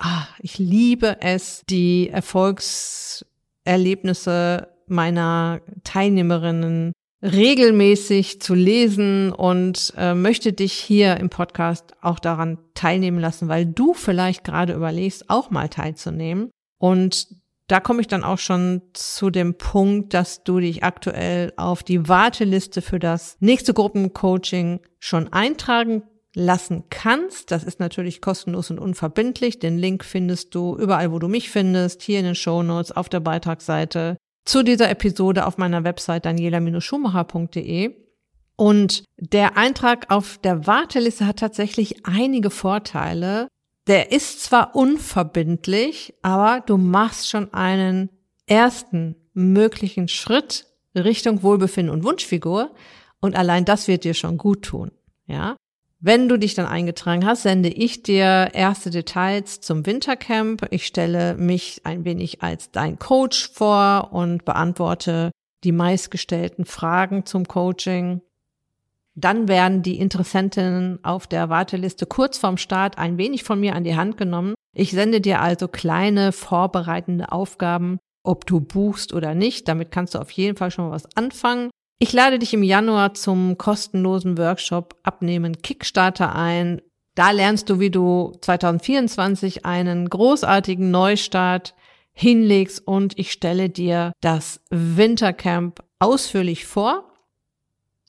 Ah, 0.01 0.27
ich 0.39 0.57
liebe 0.57 1.17
es, 1.19 1.63
die 1.69 2.09
Erfolgserlebnisse 2.09 4.69
meiner 4.87 5.59
Teilnehmerinnen 5.83 6.93
regelmäßig 7.21 8.41
zu 8.41 8.53
lesen 8.53 9.33
und 9.33 9.93
äh, 9.97 10.13
möchte 10.13 10.53
dich 10.53 10.71
hier 10.71 11.17
im 11.17 11.29
Podcast 11.29 11.97
auch 12.01 12.19
daran 12.19 12.59
teilnehmen 12.75 13.19
lassen, 13.19 13.49
weil 13.49 13.65
du 13.65 13.93
vielleicht 13.93 14.45
gerade 14.45 14.71
überlegst, 14.71 15.29
auch 15.29 15.51
mal 15.51 15.67
teilzunehmen. 15.67 16.49
Und 16.77 17.27
da 17.67 17.81
komme 17.81 17.99
ich 17.99 18.07
dann 18.07 18.23
auch 18.23 18.39
schon 18.39 18.81
zu 18.93 19.29
dem 19.29 19.57
Punkt, 19.57 20.13
dass 20.13 20.45
du 20.45 20.61
dich 20.61 20.85
aktuell 20.85 21.51
auf 21.57 21.83
die 21.83 22.07
Warteliste 22.07 22.81
für 22.81 22.99
das 22.99 23.35
nächste 23.41 23.73
Gruppencoaching 23.73 24.79
schon 24.97 25.33
eintragen 25.33 26.03
lassen 26.35 26.83
kannst. 26.89 27.51
Das 27.51 27.63
ist 27.63 27.79
natürlich 27.79 28.21
kostenlos 28.21 28.69
und 28.69 28.79
unverbindlich. 28.79 29.59
Den 29.59 29.77
Link 29.77 30.03
findest 30.03 30.53
du 30.55 30.77
überall, 30.77 31.11
wo 31.11 31.19
du 31.19 31.27
mich 31.27 31.49
findest, 31.49 32.01
hier 32.01 32.19
in 32.19 32.25
den 32.25 32.35
Show 32.35 32.63
Notes, 32.63 32.91
auf 32.91 33.09
der 33.09 33.19
Beitragsseite 33.19 34.17
zu 34.45 34.63
dieser 34.63 34.89
Episode 34.89 35.45
auf 35.45 35.57
meiner 35.57 35.83
Website 35.83 36.25
daniela-schumacher.de. 36.25 37.95
Und 38.55 39.03
der 39.17 39.57
Eintrag 39.57 40.11
auf 40.11 40.37
der 40.37 40.67
Warteliste 40.67 41.25
hat 41.25 41.39
tatsächlich 41.39 42.05
einige 42.05 42.49
Vorteile. 42.49 43.47
Der 43.87 44.11
ist 44.11 44.43
zwar 44.43 44.75
unverbindlich, 44.75 46.13
aber 46.21 46.61
du 46.65 46.77
machst 46.77 47.29
schon 47.29 47.53
einen 47.53 48.09
ersten 48.47 49.15
möglichen 49.33 50.07
Schritt 50.07 50.65
Richtung 50.95 51.43
Wohlbefinden 51.43 51.93
und 51.93 52.03
Wunschfigur. 52.03 52.71
Und 53.21 53.35
allein 53.35 53.65
das 53.65 53.87
wird 53.87 54.03
dir 54.03 54.13
schon 54.13 54.37
gut 54.37 54.63
tun. 54.63 54.91
Ja. 55.25 55.55
Wenn 56.01 56.29
du 56.29 56.37
dich 56.37 56.53
dann 56.53 56.65
eingetragen 56.65 57.25
hast, 57.25 57.43
sende 57.43 57.67
ich 57.67 58.03
dir 58.03 58.51
erste 58.53 58.89
Details 58.89 59.59
zum 59.59 59.85
Wintercamp. 59.85 60.65
Ich 60.69 60.85
stelle 60.85 61.35
mich 61.35 61.81
ein 61.83 62.05
wenig 62.05 62.41
als 62.41 62.71
dein 62.71 62.97
Coach 62.97 63.51
vor 63.51 64.09
und 64.13 64.45
beantworte 64.45 65.31
die 65.65 65.73
meistgestellten 65.73 66.63
Fragen 66.63 67.25
zum 67.25 67.49
Coaching. 67.49 68.21
Dann 69.15 69.49
werden 69.49 69.81
die 69.81 69.99
Interessentinnen 69.99 71.03
auf 71.03 71.27
der 71.27 71.49
Warteliste 71.49 72.05
kurz 72.05 72.37
vorm 72.37 72.55
Start 72.55 72.97
ein 72.97 73.17
wenig 73.17 73.43
von 73.43 73.59
mir 73.59 73.75
an 73.75 73.83
die 73.83 73.97
Hand 73.97 74.15
genommen. 74.15 74.55
Ich 74.73 74.91
sende 74.91 75.19
dir 75.19 75.41
also 75.41 75.67
kleine 75.67 76.31
vorbereitende 76.31 77.33
Aufgaben, 77.33 77.99
ob 78.23 78.45
du 78.45 78.61
buchst 78.61 79.13
oder 79.13 79.35
nicht. 79.35 79.67
Damit 79.67 79.91
kannst 79.91 80.15
du 80.15 80.19
auf 80.19 80.31
jeden 80.31 80.55
Fall 80.55 80.71
schon 80.71 80.85
mal 80.85 80.91
was 80.91 81.13
anfangen. 81.17 81.69
Ich 82.01 82.13
lade 82.13 82.39
dich 82.39 82.53
im 82.53 82.63
Januar 82.63 83.13
zum 83.13 83.57
kostenlosen 83.57 84.37
Workshop 84.37 84.95
Abnehmen 85.03 85.61
Kickstarter 85.61 86.33
ein. 86.33 86.81
Da 87.13 87.31
lernst 87.31 87.69
du, 87.69 87.81
wie 87.81 87.89
du 87.89 88.31
2024 88.39 89.65
einen 89.65 90.09
großartigen 90.09 90.91
Neustart 90.91 91.75
hinlegst 92.13 92.87
und 92.87 93.19
ich 93.19 93.33
stelle 93.33 93.69
dir 93.69 94.13
das 94.21 94.61
Wintercamp 94.69 95.83
ausführlich 95.99 96.65
vor. 96.65 97.03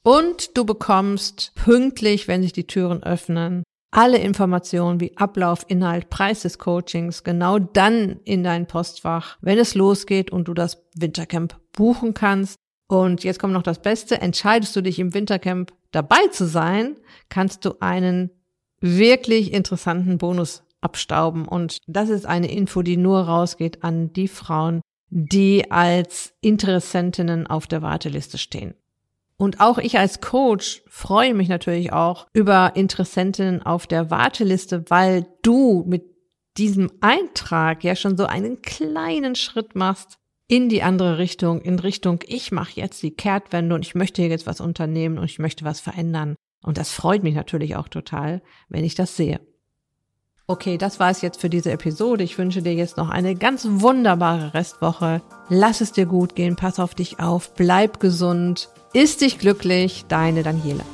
Und 0.04 0.56
du 0.56 0.64
bekommst 0.64 1.52
pünktlich, 1.56 2.28
wenn 2.28 2.42
sich 2.42 2.52
die 2.52 2.68
Türen 2.68 3.02
öffnen, 3.02 3.64
alle 3.90 4.18
Informationen 4.18 5.00
wie 5.00 5.16
Ablauf, 5.16 5.64
Inhalt, 5.66 6.10
Preis 6.10 6.42
des 6.42 6.58
Coachings 6.58 7.24
genau 7.24 7.58
dann 7.58 8.20
in 8.24 8.44
dein 8.44 8.68
Postfach, 8.68 9.36
wenn 9.40 9.58
es 9.58 9.74
losgeht 9.74 10.30
und 10.30 10.46
du 10.46 10.54
das 10.54 10.80
Wintercamp 10.94 11.56
buchen 11.72 12.14
kannst. 12.14 12.54
Und 12.90 13.22
jetzt 13.22 13.38
kommt 13.38 13.52
noch 13.52 13.62
das 13.62 13.80
Beste. 13.80 14.20
Entscheidest 14.20 14.74
du 14.74 14.80
dich 14.80 14.98
im 14.98 15.14
Wintercamp 15.14 15.72
dabei 15.92 16.26
zu 16.32 16.44
sein, 16.44 16.96
kannst 17.28 17.64
du 17.64 17.74
einen 17.78 18.30
wirklich 18.80 19.52
interessanten 19.52 20.18
Bonus 20.18 20.64
abstauben. 20.80 21.46
Und 21.46 21.78
das 21.86 22.08
ist 22.08 22.26
eine 22.26 22.50
Info, 22.50 22.82
die 22.82 22.96
nur 22.96 23.20
rausgeht 23.20 23.84
an 23.84 24.12
die 24.12 24.26
Frauen, 24.26 24.80
die 25.08 25.70
als 25.70 26.34
Interessentinnen 26.40 27.46
auf 27.46 27.68
der 27.68 27.80
Warteliste 27.80 28.38
stehen. 28.38 28.74
Und 29.36 29.60
auch 29.60 29.78
ich 29.78 29.96
als 29.96 30.20
Coach 30.20 30.82
freue 30.88 31.32
mich 31.32 31.48
natürlich 31.48 31.92
auch 31.92 32.26
über 32.32 32.72
Interessentinnen 32.74 33.62
auf 33.62 33.86
der 33.86 34.10
Warteliste, 34.10 34.82
weil 34.88 35.28
du 35.42 35.84
mit 35.86 36.06
diesem 36.58 36.90
Eintrag 37.00 37.84
ja 37.84 37.94
schon 37.94 38.16
so 38.16 38.26
einen 38.26 38.62
kleinen 38.62 39.36
Schritt 39.36 39.76
machst 39.76 40.19
in 40.50 40.68
die 40.68 40.82
andere 40.82 41.18
Richtung, 41.18 41.60
in 41.60 41.78
Richtung, 41.78 42.24
ich 42.26 42.50
mache 42.50 42.72
jetzt 42.74 43.00
die 43.04 43.12
Kehrtwende 43.12 43.72
und 43.72 43.86
ich 43.86 43.94
möchte 43.94 44.20
hier 44.20 44.32
jetzt 44.32 44.48
was 44.48 44.60
unternehmen 44.60 45.16
und 45.16 45.24
ich 45.24 45.38
möchte 45.38 45.64
was 45.64 45.78
verändern. 45.78 46.34
Und 46.60 46.76
das 46.76 46.90
freut 46.90 47.22
mich 47.22 47.36
natürlich 47.36 47.76
auch 47.76 47.86
total, 47.86 48.42
wenn 48.68 48.84
ich 48.84 48.96
das 48.96 49.16
sehe. 49.16 49.40
Okay, 50.48 50.76
das 50.76 50.98
war 50.98 51.08
es 51.08 51.22
jetzt 51.22 51.40
für 51.40 51.48
diese 51.48 51.70
Episode. 51.70 52.24
Ich 52.24 52.36
wünsche 52.36 52.62
dir 52.62 52.74
jetzt 52.74 52.96
noch 52.96 53.10
eine 53.10 53.36
ganz 53.36 53.64
wunderbare 53.64 54.52
Restwoche. 54.52 55.22
Lass 55.48 55.80
es 55.80 55.92
dir 55.92 56.06
gut 56.06 56.34
gehen, 56.34 56.56
pass 56.56 56.80
auf 56.80 56.96
dich 56.96 57.20
auf, 57.20 57.54
bleib 57.54 58.00
gesund, 58.00 58.70
ist 58.92 59.20
dich 59.20 59.38
glücklich, 59.38 60.06
deine 60.08 60.42
Daniela. 60.42 60.84